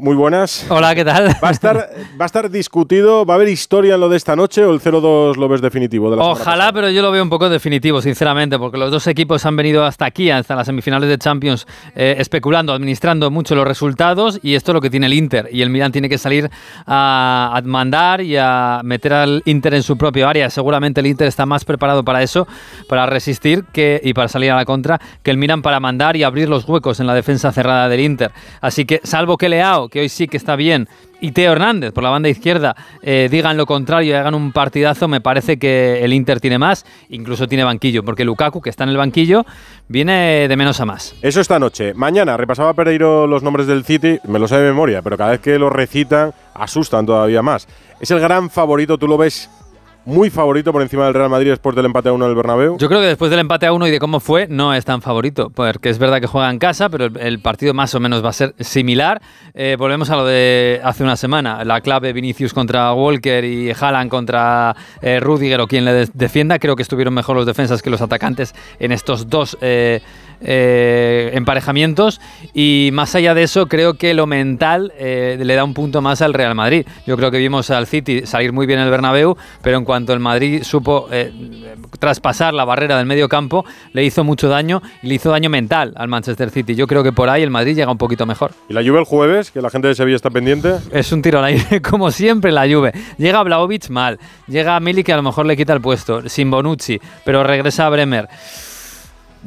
Muy 0.00 0.16
buenas. 0.16 0.64
Hola, 0.70 0.94
¿qué 0.94 1.04
tal? 1.04 1.28
¿Va 1.44 1.48
a 1.48 1.50
estar, 1.50 1.76
va 2.18 2.24
a 2.24 2.26
estar 2.26 2.50
discutido? 2.50 3.26
¿Va 3.26 3.34
a 3.34 3.36
haber 3.36 3.48
historia 3.50 3.96
en 3.96 4.00
lo 4.00 4.08
de 4.08 4.16
esta 4.16 4.34
noche 4.34 4.64
o 4.64 4.72
el 4.72 4.80
0-2 4.80 5.36
lo 5.36 5.46
ves 5.46 5.60
definitivo? 5.60 6.10
De 6.10 6.16
la 6.16 6.22
semana 6.22 6.40
Ojalá, 6.40 6.72
pero 6.72 6.88
yo 6.88 7.02
lo 7.02 7.10
veo 7.10 7.22
un 7.22 7.28
poco 7.28 7.50
definitivo, 7.50 8.00
sinceramente, 8.00 8.58
porque 8.58 8.78
los 8.78 8.90
dos 8.90 9.06
equipos 9.08 9.44
han 9.44 9.56
venido 9.56 9.84
hasta 9.84 10.06
aquí, 10.06 10.30
hasta 10.30 10.56
las 10.56 10.66
semifinales 10.66 11.06
de 11.06 11.18
Champions, 11.18 11.66
eh, 11.94 12.14
especulando, 12.16 12.72
administrando 12.72 13.30
mucho 13.30 13.54
los 13.54 13.68
resultados, 13.68 14.40
y 14.42 14.54
esto 14.54 14.72
es 14.72 14.74
lo 14.74 14.80
que 14.80 14.88
tiene 14.88 15.04
el 15.04 15.12
Inter. 15.12 15.50
Y 15.52 15.60
el 15.60 15.68
Milan 15.68 15.92
tiene 15.92 16.08
que 16.08 16.16
salir 16.16 16.50
a, 16.86 17.52
a 17.54 17.60
mandar 17.60 18.22
y 18.22 18.38
a 18.38 18.80
meter 18.82 19.12
al 19.12 19.42
Inter 19.44 19.74
en 19.74 19.82
su 19.82 19.98
propio 19.98 20.26
área. 20.26 20.48
Seguramente 20.48 21.00
el 21.00 21.08
Inter 21.08 21.28
está 21.28 21.44
más 21.44 21.66
preparado 21.66 22.06
para 22.06 22.22
eso, 22.22 22.48
para 22.88 23.04
resistir 23.04 23.64
que, 23.70 24.00
y 24.02 24.14
para 24.14 24.28
salir 24.28 24.50
a 24.50 24.56
la 24.56 24.64
contra, 24.64 24.98
que 25.22 25.30
el 25.30 25.36
Milan 25.36 25.60
para 25.60 25.78
mandar 25.78 26.16
y 26.16 26.22
abrir 26.22 26.48
los 26.48 26.66
huecos 26.66 27.00
en 27.00 27.06
la 27.06 27.14
defensa 27.14 27.52
cerrada 27.52 27.86
del 27.90 28.00
Inter. 28.00 28.32
Así 28.62 28.86
que, 28.86 29.02
salvo 29.04 29.36
que 29.36 29.50
Leao, 29.50 29.89
que 29.90 30.00
hoy 30.00 30.08
sí 30.08 30.28
que 30.28 30.36
está 30.36 30.56
bien, 30.56 30.88
y 31.20 31.32
Teo 31.32 31.52
Hernández 31.52 31.92
por 31.92 32.02
la 32.02 32.10
banda 32.10 32.28
izquierda 32.28 32.74
eh, 33.02 33.28
digan 33.30 33.56
lo 33.56 33.66
contrario 33.66 34.12
y 34.12 34.14
hagan 34.14 34.34
un 34.34 34.52
partidazo, 34.52 35.08
me 35.08 35.20
parece 35.20 35.58
que 35.58 36.02
el 36.02 36.12
Inter 36.12 36.40
tiene 36.40 36.58
más, 36.58 36.86
incluso 37.10 37.46
tiene 37.46 37.64
banquillo, 37.64 38.04
porque 38.04 38.24
Lukaku, 38.24 38.60
que 38.60 38.70
está 38.70 38.84
en 38.84 38.90
el 38.90 38.96
banquillo, 38.96 39.44
viene 39.88 40.48
de 40.48 40.56
menos 40.56 40.80
a 40.80 40.86
más. 40.86 41.14
Eso 41.22 41.40
esta 41.40 41.58
noche. 41.58 41.94
Mañana 41.94 42.36
repasaba 42.36 42.74
Pereiro 42.74 43.26
los 43.26 43.42
nombres 43.42 43.66
del 43.66 43.84
City, 43.84 44.18
me 44.26 44.38
lo 44.38 44.48
sé 44.48 44.56
de 44.56 44.68
memoria, 44.68 45.02
pero 45.02 45.16
cada 45.16 45.32
vez 45.32 45.40
que 45.40 45.58
los 45.58 45.72
recitan 45.72 46.32
asustan 46.54 47.06
todavía 47.06 47.42
más. 47.42 47.68
Es 48.00 48.10
el 48.10 48.20
gran 48.20 48.48
favorito, 48.48 48.96
tú 48.96 49.06
lo 49.06 49.18
ves 49.18 49.50
muy 50.04 50.30
favorito 50.30 50.72
por 50.72 50.82
encima 50.82 51.04
del 51.04 51.14
Real 51.14 51.28
Madrid 51.30 51.50
después 51.50 51.76
del 51.76 51.84
empate 51.84 52.08
a 52.08 52.12
uno 52.12 52.26
del 52.26 52.34
Bernabéu. 52.34 52.78
Yo 52.78 52.88
creo 52.88 53.00
que 53.00 53.06
después 53.06 53.30
del 53.30 53.40
empate 53.40 53.66
a 53.66 53.72
uno 53.72 53.86
y 53.86 53.90
de 53.90 53.98
cómo 53.98 54.20
fue, 54.20 54.46
no 54.48 54.74
es 54.74 54.84
tan 54.84 55.02
favorito, 55.02 55.50
porque 55.50 55.88
es 55.88 55.98
verdad 55.98 56.20
que 56.20 56.26
juega 56.26 56.50
en 56.50 56.58
casa, 56.58 56.88
pero 56.88 57.06
el, 57.06 57.40
partido 57.40 57.74
más 57.74 57.94
o 57.94 58.00
menos 58.00 58.24
va 58.24 58.30
a 58.30 58.32
ser 58.32 58.54
similar. 58.60 59.20
Eh, 59.54 59.76
volvemos 59.78 60.10
a 60.10 60.16
lo 60.16 60.24
de 60.24 60.80
hace 60.82 61.02
una 61.02 61.16
semana, 61.16 61.64
la 61.64 61.80
clave 61.80 62.12
Vinicius 62.12 62.52
contra 62.54 62.92
Walker 62.92 63.44
y 63.44 63.70
Haaland 63.70 64.10
contra 64.10 64.74
eh, 65.02 65.20
Rudiger 65.20 65.60
o 65.60 65.66
quien 65.66 65.84
le 65.84 65.92
de- 65.92 66.08
defienda. 66.14 66.58
Creo 66.58 66.76
que 66.76 66.82
estuvieron 66.82 67.14
mejor 67.14 67.36
los 67.36 67.46
defensas 67.46 67.82
que 67.82 67.90
los 67.90 68.00
atacantes 68.00 68.54
en 68.78 68.92
estos 68.92 69.28
dos 69.28 69.56
eh, 69.60 70.00
eh, 70.40 71.30
emparejamientos. 71.34 72.20
Y 72.54 72.90
más 72.92 73.14
allá 73.14 73.34
de 73.34 73.42
eso, 73.42 73.66
creo 73.66 73.94
que 73.94 74.14
lo 74.14 74.26
mental 74.26 74.92
le 74.98 75.54
da 75.54 75.64
un 75.64 75.74
punto 75.74 76.00
más 76.00 76.22
al 76.22 76.34
Real 76.34 76.54
Madrid. 76.54 76.86
Yo 77.06 77.16
creo 77.16 77.30
que 77.30 77.38
vimos 77.38 77.70
al 77.70 77.86
City 77.86 78.26
salir 78.26 78.52
muy 78.52 78.66
bien 78.66 78.78
en 78.78 78.86
el 78.86 78.90
Bernabéu, 78.90 79.36
pero 79.62 79.76
el 80.08 80.20
Madrid 80.20 80.62
supo 80.62 81.08
eh, 81.10 81.32
traspasar 81.98 82.54
la 82.54 82.64
barrera 82.64 82.96
del 82.96 83.06
medio 83.06 83.28
campo, 83.28 83.64
le 83.92 84.04
hizo 84.04 84.24
mucho 84.24 84.48
daño 84.48 84.82
y 85.02 85.08
le 85.08 85.14
hizo 85.14 85.30
daño 85.30 85.50
mental 85.50 85.92
al 85.96 86.08
Manchester 86.08 86.50
City. 86.50 86.74
Yo 86.74 86.86
creo 86.86 87.02
que 87.02 87.12
por 87.12 87.28
ahí 87.28 87.42
el 87.42 87.50
Madrid 87.50 87.76
llega 87.76 87.90
un 87.90 87.98
poquito 87.98 88.26
mejor. 88.26 88.52
Y 88.68 88.74
la 88.74 88.82
Juve 88.82 88.98
el 88.98 89.04
jueves, 89.04 89.50
que 89.50 89.60
la 89.60 89.70
gente 89.70 89.88
de 89.88 89.94
Sevilla 89.94 90.16
está 90.16 90.30
pendiente. 90.30 90.76
Es 90.92 91.12
un 91.12 91.22
tiro 91.22 91.38
al 91.38 91.46
aire, 91.46 91.82
como 91.88 92.10
siempre 92.10 92.52
la 92.52 92.62
Juve. 92.62 92.92
Llega 93.18 93.42
Blaovic 93.42 93.90
mal, 93.90 94.18
llega 94.46 94.78
Mili 94.80 95.04
que 95.04 95.12
a 95.12 95.16
lo 95.16 95.22
mejor 95.22 95.46
le 95.46 95.56
quita 95.56 95.72
el 95.72 95.80
puesto, 95.80 96.28
sin 96.28 96.50
Bonucci, 96.50 97.00
pero 97.24 97.44
regresa 97.44 97.86
a 97.86 97.90
Bremer. 97.90 98.28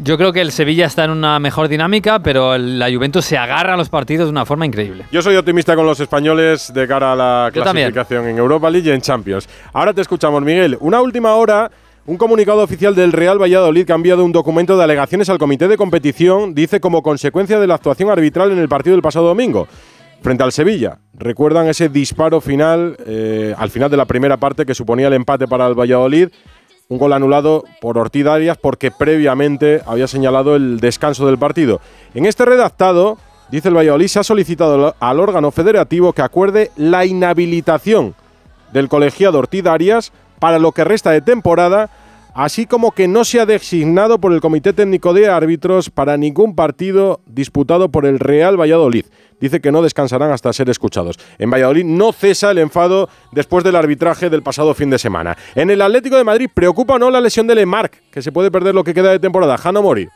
Yo 0.01 0.17
creo 0.17 0.33
que 0.33 0.41
el 0.41 0.51
Sevilla 0.51 0.87
está 0.87 1.03
en 1.03 1.11
una 1.11 1.39
mejor 1.39 1.67
dinámica, 1.67 2.19
pero 2.19 2.57
la 2.57 2.91
Juventus 2.91 3.25
se 3.25 3.37
agarra 3.37 3.75
a 3.75 3.77
los 3.77 3.89
partidos 3.89 4.25
de 4.25 4.31
una 4.31 4.45
forma 4.45 4.65
increíble. 4.65 5.05
Yo 5.11 5.21
soy 5.21 5.35
optimista 5.35 5.75
con 5.75 5.85
los 5.85 5.99
españoles 5.99 6.73
de 6.73 6.87
cara 6.87 7.13
a 7.13 7.15
la 7.15 7.51
Yo 7.53 7.63
también. 7.63 7.91
clasificación 7.91 8.27
en 8.27 8.37
Europa 8.39 8.69
League 8.71 8.89
y 8.89 8.91
en 8.91 9.01
Champions. 9.01 9.47
Ahora 9.71 9.93
te 9.93 10.01
escuchamos, 10.01 10.41
Miguel. 10.41 10.77
Una 10.79 11.01
última 11.01 11.35
hora 11.35 11.69
Un 12.05 12.17
comunicado 12.17 12.61
oficial 12.61 12.95
del 12.95 13.13
Real 13.13 13.41
Valladolid 13.41 13.85
que 13.85 13.93
ha 13.93 13.95
enviado 13.95 14.25
un 14.25 14.33
documento 14.33 14.75
de 14.75 14.83
alegaciones 14.83 15.29
al 15.29 15.37
comité 15.37 15.69
de 15.69 15.77
competición 15.77 16.53
dice 16.53 16.81
como 16.81 17.01
consecuencia 17.01 17.61
de 17.61 17.65
la 17.65 17.75
actuación 17.75 18.09
arbitral 18.09 18.51
en 18.51 18.59
el 18.59 18.67
partido 18.67 18.93
del 18.93 19.01
pasado 19.01 19.27
domingo 19.27 19.69
frente 20.21 20.43
al 20.43 20.51
Sevilla. 20.51 20.97
Recuerdan 21.13 21.67
ese 21.67 21.87
disparo 21.87 22.41
final 22.41 22.97
eh, 23.05 23.55
al 23.57 23.69
final 23.69 23.89
de 23.89 23.95
la 23.95 24.03
primera 24.03 24.35
parte 24.35 24.65
que 24.65 24.75
suponía 24.75 25.07
el 25.07 25.13
empate 25.13 25.47
para 25.47 25.65
el 25.65 25.75
Valladolid. 25.79 26.27
Un 26.89 26.97
gol 26.97 27.13
anulado 27.13 27.63
por 27.81 27.97
Ortiz 27.97 28.25
Arias 28.25 28.57
porque 28.57 28.91
previamente 28.91 29.81
había 29.85 30.07
señalado 30.07 30.55
el 30.55 30.79
descanso 30.79 31.25
del 31.25 31.37
partido. 31.37 31.79
En 32.13 32.25
este 32.25 32.45
redactado, 32.45 33.17
dice 33.49 33.69
el 33.69 33.77
Valladolid, 33.77 34.07
se 34.07 34.19
ha 34.19 34.23
solicitado 34.23 34.95
al 34.99 35.19
órgano 35.19 35.51
federativo 35.51 36.13
que 36.13 36.21
acuerde 36.21 36.71
la 36.75 37.05
inhabilitación 37.05 38.15
del 38.73 38.89
colegiado 38.89 39.39
Ortiz 39.39 39.65
Arias 39.65 40.11
para 40.39 40.59
lo 40.59 40.73
que 40.73 40.83
resta 40.83 41.11
de 41.11 41.21
temporada, 41.21 41.89
así 42.33 42.65
como 42.65 42.91
que 42.91 43.07
no 43.07 43.23
se 43.25 43.39
ha 43.39 43.45
designado 43.45 44.19
por 44.19 44.33
el 44.33 44.41
Comité 44.41 44.73
Técnico 44.73 45.13
de 45.13 45.29
Árbitros 45.29 45.89
para 45.89 46.17
ningún 46.17 46.55
partido 46.55 47.21
disputado 47.25 47.89
por 47.89 48.05
el 48.05 48.19
Real 48.19 48.59
Valladolid. 48.59 49.05
Dice 49.39 49.59
que 49.59 49.71
no 49.71 49.81
descansarán 49.81 50.31
hasta 50.31 50.53
ser 50.53 50.69
escuchados. 50.69 51.17
En 51.37 51.51
Valladolid 51.51 51.83
no 51.83 52.13
cesa 52.13 52.51
el 52.51 52.59
enfado 52.59 53.09
después 53.31 53.63
del 53.63 53.75
arbitraje 53.75 54.29
del 54.29 54.43
pasado 54.43 54.73
fin 54.73 54.89
de 54.89 54.97
semana. 54.97 55.37
En 55.55 55.69
el 55.69 55.81
Atlético 55.81 56.15
de 56.15 56.23
Madrid, 56.23 56.49
¿preocupa 56.53 56.95
o 56.95 56.99
no 56.99 57.11
la 57.11 57.19
lesión 57.19 57.47
de 57.47 57.55
Lemarc, 57.55 57.93
que 58.09 58.21
se 58.21 58.31
puede 58.31 58.51
perder 58.51 58.73
lo 58.73 58.83
que 58.83 58.93
queda 58.93 59.11
de 59.11 59.19
temporada? 59.19 59.57
Jano 59.57 59.81
Mori. 59.81 60.07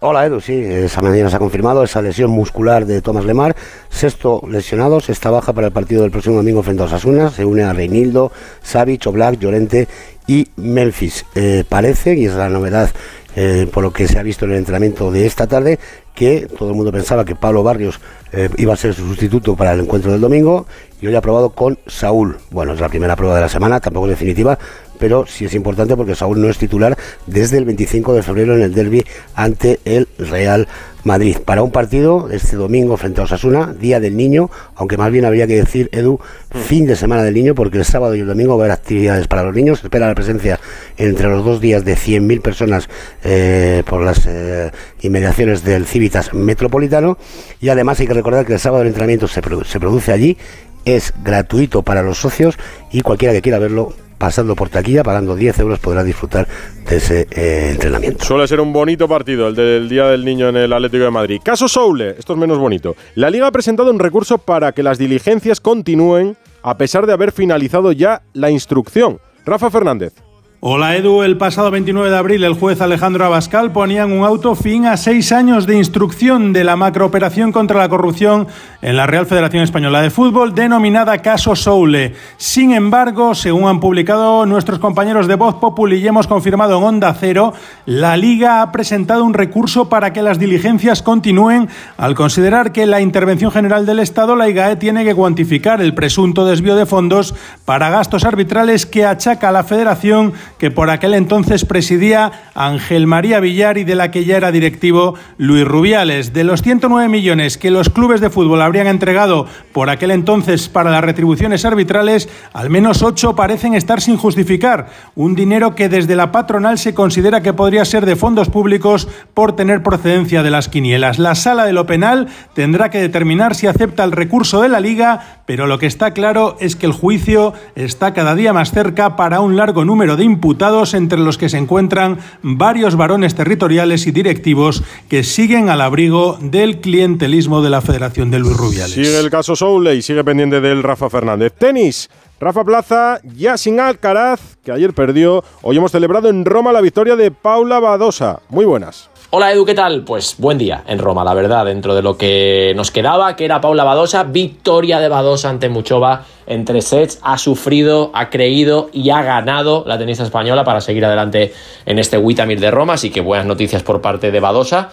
Hola 0.00 0.24
Edu, 0.26 0.40
sí, 0.40 0.54
esa 0.54 1.02
mañana 1.02 1.28
se 1.28 1.34
ha 1.34 1.40
confirmado 1.40 1.82
esa 1.82 2.00
lesión 2.00 2.30
muscular 2.30 2.86
de 2.86 3.02
Tomás 3.02 3.24
Lemar, 3.24 3.56
sexto 3.90 4.40
lesionado, 4.48 5.00
se 5.00 5.10
está 5.10 5.28
baja 5.28 5.52
para 5.52 5.66
el 5.66 5.72
partido 5.72 6.02
del 6.02 6.12
próximo 6.12 6.36
domingo 6.36 6.62
frente 6.62 6.84
a 6.84 6.86
Osasuna, 6.86 7.30
se 7.30 7.44
une 7.44 7.64
a 7.64 7.72
Reinildo, 7.72 8.30
Savic, 8.62 9.04
Oblak, 9.08 9.40
Llorente 9.40 9.88
y 10.28 10.46
Memphis. 10.54 11.24
Eh, 11.34 11.64
parece, 11.68 12.14
y 12.14 12.26
es 12.26 12.34
la 12.34 12.48
novedad 12.48 12.90
eh, 13.34 13.68
por 13.72 13.82
lo 13.82 13.92
que 13.92 14.06
se 14.06 14.20
ha 14.20 14.22
visto 14.22 14.44
en 14.44 14.52
el 14.52 14.58
entrenamiento 14.58 15.10
de 15.10 15.26
esta 15.26 15.48
tarde, 15.48 15.80
que 16.14 16.46
todo 16.46 16.70
el 16.70 16.76
mundo 16.76 16.92
pensaba 16.92 17.24
que 17.24 17.34
Pablo 17.34 17.62
Barrios 17.62 18.00
eh, 18.32 18.48
iba 18.56 18.74
a 18.74 18.76
ser 18.76 18.94
su 18.94 19.06
sustituto 19.06 19.56
para 19.56 19.72
el 19.72 19.80
encuentro 19.80 20.12
del 20.12 20.20
domingo 20.20 20.66
y 21.00 21.06
hoy 21.06 21.14
ha 21.14 21.20
probado 21.20 21.50
con 21.50 21.78
Saúl. 21.86 22.38
Bueno, 22.50 22.72
es 22.72 22.80
la 22.80 22.88
primera 22.88 23.14
prueba 23.14 23.36
de 23.36 23.42
la 23.42 23.48
semana, 23.48 23.80
tampoco 23.80 24.08
definitiva, 24.08 24.58
pero 24.98 25.26
sí 25.26 25.44
es 25.44 25.54
importante 25.54 25.96
porque 25.96 26.14
Saúl 26.14 26.40
no 26.40 26.48
es 26.48 26.58
titular 26.58 26.96
desde 27.26 27.58
el 27.58 27.64
25 27.64 28.14
de 28.14 28.22
febrero 28.22 28.54
en 28.54 28.62
el 28.62 28.74
derby 28.74 29.04
ante 29.34 29.80
el 29.84 30.08
Real 30.18 30.68
Madrid. 31.04 31.38
Para 31.44 31.62
un 31.62 31.70
partido 31.70 32.28
este 32.30 32.56
domingo 32.56 32.96
frente 32.96 33.20
a 33.20 33.24
Osasuna, 33.24 33.72
Día 33.72 34.00
del 34.00 34.16
Niño, 34.16 34.50
aunque 34.74 34.96
más 34.96 35.10
bien 35.10 35.24
habría 35.24 35.46
que 35.46 35.56
decir, 35.56 35.88
Edu, 35.92 36.20
fin 36.50 36.86
de 36.86 36.96
semana 36.96 37.22
del 37.22 37.34
niño, 37.34 37.54
porque 37.54 37.78
el 37.78 37.84
sábado 37.84 38.14
y 38.14 38.20
el 38.20 38.26
domingo 38.26 38.56
va 38.56 38.64
a 38.64 38.66
haber 38.66 38.72
actividades 38.72 39.26
para 39.26 39.42
los 39.42 39.54
niños. 39.54 39.80
Se 39.80 39.86
espera 39.86 40.08
la 40.08 40.14
presencia 40.14 40.60
entre 40.96 41.28
los 41.28 41.44
dos 41.44 41.60
días 41.60 41.84
de 41.84 41.94
100.000 41.94 42.42
personas 42.42 42.88
eh, 43.24 43.82
por 43.86 44.02
las 44.02 44.26
eh, 44.26 44.70
inmediaciones 45.00 45.64
del 45.64 45.86
Civitas 45.86 46.34
Metropolitano. 46.34 47.16
Y 47.60 47.68
además 47.68 48.00
hay 48.00 48.06
que 48.06 48.14
recordar 48.14 48.44
que 48.44 48.54
el 48.54 48.60
sábado 48.60 48.82
el 48.82 48.88
entrenamiento 48.88 49.28
se, 49.28 49.40
se 49.64 49.80
produce 49.80 50.12
allí, 50.12 50.36
es 50.84 51.14
gratuito 51.22 51.82
para 51.82 52.02
los 52.02 52.18
socios 52.18 52.58
y 52.92 53.02
cualquiera 53.02 53.32
que 53.32 53.42
quiera 53.42 53.58
verlo 53.58 53.94
pasando 54.18 54.54
por 54.54 54.68
taquilla, 54.68 55.02
pagando 55.02 55.34
10 55.34 55.58
euros, 55.60 55.78
podrá 55.78 56.04
disfrutar 56.04 56.46
de 56.88 56.96
ese 56.96 57.26
eh, 57.30 57.70
entrenamiento. 57.72 58.24
Suele 58.24 58.46
ser 58.46 58.60
un 58.60 58.72
bonito 58.72 59.08
partido, 59.08 59.48
el 59.48 59.54
del 59.54 59.88
Día 59.88 60.06
del 60.08 60.24
Niño 60.24 60.48
en 60.48 60.56
el 60.56 60.72
Atlético 60.72 61.04
de 61.04 61.10
Madrid. 61.10 61.40
Caso 61.42 61.68
Soule, 61.68 62.16
esto 62.18 62.32
es 62.32 62.38
menos 62.38 62.58
bonito. 62.58 62.96
La 63.14 63.30
Liga 63.30 63.46
ha 63.46 63.52
presentado 63.52 63.90
un 63.90 63.98
recurso 63.98 64.38
para 64.38 64.72
que 64.72 64.82
las 64.82 64.98
diligencias 64.98 65.60
continúen 65.60 66.36
a 66.62 66.76
pesar 66.76 67.06
de 67.06 67.12
haber 67.12 67.32
finalizado 67.32 67.92
ya 67.92 68.22
la 68.32 68.50
instrucción. 68.50 69.20
Rafa 69.46 69.70
Fernández. 69.70 70.12
Hola 70.60 70.96
Edu, 70.96 71.22
el 71.22 71.36
pasado 71.36 71.70
29 71.70 72.10
de 72.10 72.16
abril 72.16 72.42
el 72.42 72.54
juez 72.54 72.80
Alejandro 72.80 73.24
Abascal 73.24 73.70
ponía 73.70 74.02
en 74.02 74.10
un 74.10 74.24
auto 74.24 74.56
fin 74.56 74.86
a 74.86 74.96
seis 74.96 75.30
años 75.30 75.68
de 75.68 75.76
instrucción 75.76 76.52
de 76.52 76.64
la 76.64 76.74
macrooperación 76.74 77.52
contra 77.52 77.78
la 77.78 77.88
corrupción 77.88 78.48
en 78.82 78.96
la 78.96 79.06
Real 79.06 79.26
Federación 79.26 79.62
Española 79.62 80.02
de 80.02 80.10
Fútbol 80.10 80.56
denominada 80.56 81.18
Caso 81.18 81.54
Soule. 81.54 82.16
Sin 82.38 82.72
embargo, 82.72 83.36
según 83.36 83.68
han 83.68 83.78
publicado 83.78 84.46
nuestros 84.46 84.80
compañeros 84.80 85.28
de 85.28 85.36
Voz 85.36 85.54
Populi 85.54 85.98
y 85.98 86.08
hemos 86.08 86.26
confirmado 86.26 86.78
en 86.78 86.84
Onda 86.84 87.14
Cero, 87.14 87.52
la 87.86 88.16
Liga 88.16 88.60
ha 88.60 88.72
presentado 88.72 89.24
un 89.24 89.34
recurso 89.34 89.88
para 89.88 90.12
que 90.12 90.22
las 90.22 90.40
diligencias 90.40 91.02
continúen 91.02 91.68
al 91.96 92.16
considerar 92.16 92.72
que 92.72 92.84
la 92.86 93.00
Intervención 93.00 93.52
General 93.52 93.86
del 93.86 94.00
Estado, 94.00 94.34
la 94.34 94.48
IGAE, 94.48 94.74
tiene 94.74 95.04
que 95.04 95.14
cuantificar 95.14 95.80
el 95.80 95.94
presunto 95.94 96.44
desvío 96.44 96.74
de 96.74 96.84
fondos 96.84 97.36
para 97.64 97.90
gastos 97.90 98.24
arbitrales 98.24 98.86
que 98.86 99.06
achaca 99.06 99.50
a 99.50 99.52
la 99.52 99.62
Federación 99.62 100.32
que 100.58 100.70
por 100.70 100.90
aquel 100.90 101.14
entonces 101.14 101.64
presidía 101.64 102.32
Ángel 102.54 103.06
María 103.06 103.40
Villar 103.40 103.78
y 103.78 103.84
de 103.84 103.94
la 103.94 104.10
que 104.10 104.24
ya 104.24 104.36
era 104.36 104.52
directivo 104.52 105.14
Luis 105.38 105.64
Rubiales. 105.64 106.32
De 106.32 106.44
los 106.44 106.62
109 106.62 107.08
millones 107.08 107.56
que 107.56 107.70
los 107.70 107.88
clubes 107.88 108.20
de 108.20 108.30
fútbol 108.30 108.62
habrían 108.62 108.86
entregado 108.86 109.46
por 109.72 109.90
aquel 109.90 110.10
entonces 110.10 110.68
para 110.68 110.90
las 110.90 111.04
retribuciones 111.04 111.64
arbitrales, 111.64 112.28
al 112.52 112.70
menos 112.70 113.02
8 113.02 113.36
parecen 113.36 113.74
estar 113.74 114.00
sin 114.00 114.16
justificar. 114.16 114.88
Un 115.14 115.34
dinero 115.34 115.74
que 115.74 115.88
desde 115.88 116.16
la 116.16 116.32
patronal 116.32 116.78
se 116.78 116.94
considera 116.94 117.40
que 117.40 117.52
podría 117.52 117.84
ser 117.84 118.04
de 118.04 118.16
fondos 118.16 118.48
públicos 118.48 119.08
por 119.34 119.54
tener 119.54 119.82
procedencia 119.82 120.42
de 120.42 120.50
las 120.50 120.68
quinielas. 120.68 121.18
La 121.18 121.34
sala 121.34 121.64
de 121.64 121.72
lo 121.72 121.86
penal 121.86 122.28
tendrá 122.54 122.90
que 122.90 123.00
determinar 123.00 123.54
si 123.54 123.66
acepta 123.66 124.04
el 124.04 124.12
recurso 124.12 124.62
de 124.62 124.68
la 124.68 124.80
liga, 124.80 125.37
pero 125.48 125.66
lo 125.66 125.78
que 125.78 125.86
está 125.86 126.10
claro 126.10 126.58
es 126.60 126.76
que 126.76 126.84
el 126.84 126.92
juicio 126.92 127.54
está 127.74 128.12
cada 128.12 128.34
día 128.34 128.52
más 128.52 128.70
cerca 128.70 129.16
para 129.16 129.40
un 129.40 129.56
largo 129.56 129.86
número 129.86 130.18
de 130.18 130.24
imputados, 130.24 130.92
entre 130.92 131.18
los 131.18 131.38
que 131.38 131.48
se 131.48 131.56
encuentran 131.56 132.18
varios 132.42 132.96
varones 132.96 133.34
territoriales 133.34 134.06
y 134.06 134.10
directivos 134.10 134.82
que 135.08 135.24
siguen 135.24 135.70
al 135.70 135.80
abrigo 135.80 136.36
del 136.42 136.82
clientelismo 136.82 137.62
de 137.62 137.70
la 137.70 137.80
Federación 137.80 138.30
de 138.30 138.40
Luis 138.40 138.58
Rubiales. 138.58 138.92
Sigue 138.92 139.18
el 139.18 139.30
caso 139.30 139.56
Soule 139.56 139.94
y 139.94 140.02
sigue 140.02 140.22
pendiente 140.22 140.60
del 140.60 140.82
Rafa 140.82 141.08
Fernández. 141.08 141.54
Tenis. 141.56 142.10
Rafa 142.40 142.62
Plaza, 142.62 143.18
ya 143.24 143.56
sin 143.56 143.80
Alcaraz, 143.80 144.58
que 144.62 144.70
ayer 144.70 144.92
perdió. 144.92 145.42
Hoy 145.62 145.78
hemos 145.78 145.92
celebrado 145.92 146.28
en 146.28 146.44
Roma 146.44 146.72
la 146.72 146.82
victoria 146.82 147.16
de 147.16 147.30
Paula 147.30 147.80
Badosa. 147.80 148.40
Muy 148.50 148.66
buenas. 148.66 149.08
Hola 149.30 149.52
Edu, 149.52 149.66
¿qué 149.66 149.74
tal? 149.74 150.04
Pues 150.04 150.36
buen 150.38 150.56
día 150.56 150.84
en 150.86 150.98
Roma, 150.98 151.22
la 151.22 151.34
verdad, 151.34 151.66
dentro 151.66 151.94
de 151.94 152.00
lo 152.00 152.16
que 152.16 152.72
nos 152.74 152.90
quedaba, 152.90 153.36
que 153.36 153.44
era 153.44 153.60
Paula 153.60 153.84
Badosa, 153.84 154.22
victoria 154.22 155.00
de 155.00 155.10
Badosa 155.10 155.50
ante 155.50 155.68
Muchova 155.68 156.24
en 156.46 156.64
tres 156.64 156.86
sets, 156.86 157.18
ha 157.20 157.36
sufrido, 157.36 158.10
ha 158.14 158.30
creído 158.30 158.88
y 158.90 159.10
ha 159.10 159.20
ganado 159.20 159.84
la 159.86 159.98
tenista 159.98 160.24
española 160.24 160.64
para 160.64 160.80
seguir 160.80 161.04
adelante 161.04 161.52
en 161.84 161.98
este 161.98 162.16
Witamir 162.16 162.58
de 162.58 162.70
Roma, 162.70 162.94
así 162.94 163.10
que 163.10 163.20
buenas 163.20 163.44
noticias 163.44 163.82
por 163.82 164.00
parte 164.00 164.30
de 164.30 164.40
Badosa. 164.40 164.88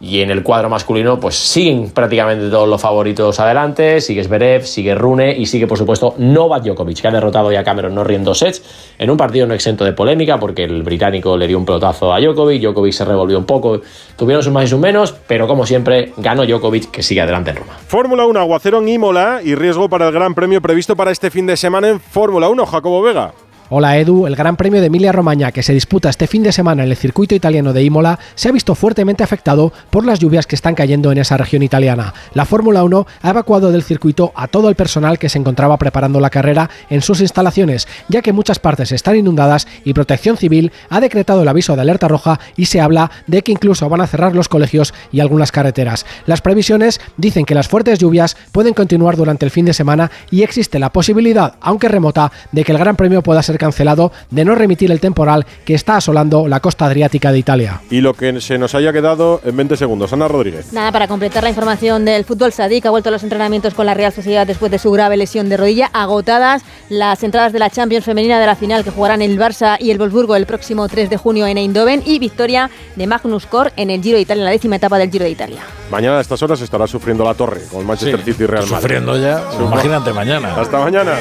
Y 0.00 0.22
en 0.22 0.30
el 0.30 0.42
cuadro 0.42 0.70
masculino, 0.70 1.20
pues 1.20 1.34
siguen 1.34 1.90
prácticamente 1.90 2.48
todos 2.48 2.66
los 2.66 2.80
favoritos 2.80 3.38
adelante. 3.38 4.00
Sigue 4.00 4.24
Zverev, 4.24 4.64
sigue 4.64 4.94
Rune 4.94 5.36
y 5.36 5.44
sigue, 5.44 5.66
por 5.66 5.76
supuesto, 5.76 6.14
Novak 6.16 6.64
Djokovic, 6.64 7.02
que 7.02 7.08
ha 7.08 7.10
derrotado 7.10 7.52
ya 7.52 7.60
a 7.60 7.64
Cameron 7.64 7.94
Norrie 7.94 8.16
en 8.16 8.34
sets, 8.34 8.62
en 8.98 9.10
un 9.10 9.18
partido 9.18 9.46
no 9.46 9.52
exento 9.52 9.84
de 9.84 9.92
polémica, 9.92 10.38
porque 10.38 10.64
el 10.64 10.82
británico 10.82 11.36
le 11.36 11.46
dio 11.46 11.58
un 11.58 11.66
pelotazo 11.66 12.14
a 12.14 12.20
Djokovic, 12.20 12.62
Djokovic 12.62 12.92
se 12.94 13.04
revolvió 13.04 13.38
un 13.38 13.44
poco, 13.44 13.80
tuvieron 14.16 14.42
sus 14.42 14.52
más 14.52 14.64
y 14.64 14.68
sus 14.68 14.78
menos, 14.78 15.14
pero 15.26 15.46
como 15.46 15.66
siempre, 15.66 16.12
ganó 16.16 16.46
Djokovic, 16.46 16.90
que 16.90 17.02
sigue 17.02 17.20
adelante 17.20 17.50
en 17.50 17.56
Roma. 17.56 17.74
Fórmula 17.86 18.24
1, 18.24 18.40
aguacero 18.40 18.78
en 18.78 18.88
Imola 18.88 19.40
y 19.44 19.54
riesgo 19.54 19.88
para 19.90 20.08
el 20.08 20.14
gran 20.14 20.34
premio 20.34 20.62
previsto 20.62 20.96
para 20.96 21.10
este 21.10 21.30
fin 21.30 21.46
de 21.46 21.58
semana 21.58 21.88
en 21.88 22.00
Fórmula 22.00 22.48
1, 22.48 22.64
Jacobo 22.64 23.02
Vega. 23.02 23.34
Hola 23.72 23.96
Edu, 23.98 24.26
el 24.26 24.34
Gran 24.34 24.56
Premio 24.56 24.80
de 24.80 24.88
Emilia-Romagna 24.88 25.52
que 25.52 25.62
se 25.62 25.72
disputa 25.72 26.10
este 26.10 26.26
fin 26.26 26.42
de 26.42 26.50
semana 26.50 26.82
en 26.82 26.90
el 26.90 26.96
circuito 26.96 27.36
italiano 27.36 27.72
de 27.72 27.84
Imola 27.84 28.18
se 28.34 28.48
ha 28.48 28.52
visto 28.52 28.74
fuertemente 28.74 29.22
afectado 29.22 29.72
por 29.90 30.04
las 30.04 30.18
lluvias 30.18 30.48
que 30.48 30.56
están 30.56 30.74
cayendo 30.74 31.12
en 31.12 31.18
esa 31.18 31.36
región 31.36 31.62
italiana. 31.62 32.12
La 32.34 32.46
Fórmula 32.46 32.82
1 32.82 33.06
ha 33.22 33.30
evacuado 33.30 33.70
del 33.70 33.84
circuito 33.84 34.32
a 34.34 34.48
todo 34.48 34.70
el 34.70 34.74
personal 34.74 35.20
que 35.20 35.28
se 35.28 35.38
encontraba 35.38 35.76
preparando 35.76 36.18
la 36.18 36.30
carrera 36.30 36.68
en 36.88 37.00
sus 37.00 37.20
instalaciones, 37.20 37.86
ya 38.08 38.22
que 38.22 38.32
muchas 38.32 38.58
partes 38.58 38.90
están 38.90 39.14
inundadas 39.14 39.68
y 39.84 39.94
Protección 39.94 40.36
Civil 40.36 40.72
ha 40.88 40.98
decretado 40.98 41.42
el 41.42 41.48
aviso 41.48 41.76
de 41.76 41.82
alerta 41.82 42.08
roja 42.08 42.40
y 42.56 42.66
se 42.66 42.80
habla 42.80 43.12
de 43.28 43.42
que 43.42 43.52
incluso 43.52 43.88
van 43.88 44.00
a 44.00 44.08
cerrar 44.08 44.34
los 44.34 44.48
colegios 44.48 44.94
y 45.12 45.20
algunas 45.20 45.52
carreteras. 45.52 46.06
Las 46.26 46.40
previsiones 46.40 47.00
dicen 47.18 47.44
que 47.44 47.54
las 47.54 47.68
fuertes 47.68 48.00
lluvias 48.00 48.36
pueden 48.50 48.74
continuar 48.74 49.16
durante 49.16 49.44
el 49.44 49.52
fin 49.52 49.66
de 49.66 49.74
semana 49.74 50.10
y 50.32 50.42
existe 50.42 50.80
la 50.80 50.90
posibilidad, 50.90 51.54
aunque 51.60 51.86
remota, 51.86 52.32
de 52.50 52.64
que 52.64 52.72
el 52.72 52.78
Gran 52.78 52.96
Premio 52.96 53.22
pueda 53.22 53.44
ser 53.44 53.59
cancelado 53.60 54.10
de 54.30 54.44
no 54.44 54.56
remitir 54.56 54.90
el 54.90 54.98
temporal 54.98 55.46
que 55.64 55.74
está 55.74 55.96
asolando 55.96 56.48
la 56.48 56.58
costa 56.58 56.86
adriática 56.86 57.30
de 57.30 57.38
Italia. 57.38 57.80
Y 57.90 58.00
lo 58.00 58.14
que 58.14 58.40
se 58.40 58.58
nos 58.58 58.74
haya 58.74 58.92
quedado 58.92 59.40
en 59.44 59.56
20 59.56 59.76
segundos. 59.76 60.12
Ana 60.12 60.26
Rodríguez. 60.26 60.72
Nada, 60.72 60.90
para 60.90 61.06
completar 61.06 61.44
la 61.44 61.50
información 61.50 62.04
del 62.04 62.24
fútbol, 62.24 62.52
Sadik 62.52 62.86
ha 62.86 62.90
vuelto 62.90 63.10
a 63.10 63.12
los 63.12 63.22
entrenamientos 63.22 63.74
con 63.74 63.86
la 63.86 63.94
Real 63.94 64.12
Sociedad 64.12 64.46
después 64.46 64.72
de 64.72 64.78
su 64.80 64.90
grave 64.90 65.16
lesión 65.16 65.48
de 65.48 65.56
rodilla. 65.56 65.90
Agotadas 65.92 66.62
las 66.88 67.22
entradas 67.22 67.52
de 67.52 67.58
la 67.60 67.70
Champions 67.70 68.04
femenina 68.04 68.40
de 68.40 68.46
la 68.46 68.56
final 68.56 68.82
que 68.82 68.90
jugarán 68.90 69.22
el 69.22 69.38
Barça 69.38 69.76
y 69.78 69.90
el 69.92 69.98
Wolfsburgo 69.98 70.34
el 70.34 70.46
próximo 70.46 70.88
3 70.88 71.10
de 71.10 71.16
junio 71.18 71.46
en 71.46 71.58
Eindhoven 71.58 72.02
y 72.04 72.18
victoria 72.18 72.70
de 72.96 73.06
Magnus 73.06 73.46
Cor 73.46 73.72
en 73.76 73.90
el 73.90 74.02
Giro 74.02 74.16
de 74.16 74.22
Italia, 74.22 74.40
en 74.40 74.44
la 74.46 74.50
décima 74.50 74.76
etapa 74.76 74.96
del 74.98 75.10
Giro 75.10 75.24
de 75.24 75.30
Italia. 75.30 75.60
Mañana 75.90 76.18
a 76.18 76.20
estas 76.22 76.42
horas 76.42 76.60
estará 76.62 76.86
sufriendo 76.86 77.24
la 77.24 77.34
torre 77.34 77.60
con 77.70 77.84
Manchester 77.86 78.20
Sí, 78.24 78.32
City 78.32 78.44
y 78.44 78.46
Real 78.46 78.62
Madrid. 78.64 78.76
sufriendo 78.76 79.16
ya. 79.20 79.42
Imagínate 79.60 80.12
mañana. 80.12 80.54
Hasta 80.56 80.78
mañana. 80.78 81.12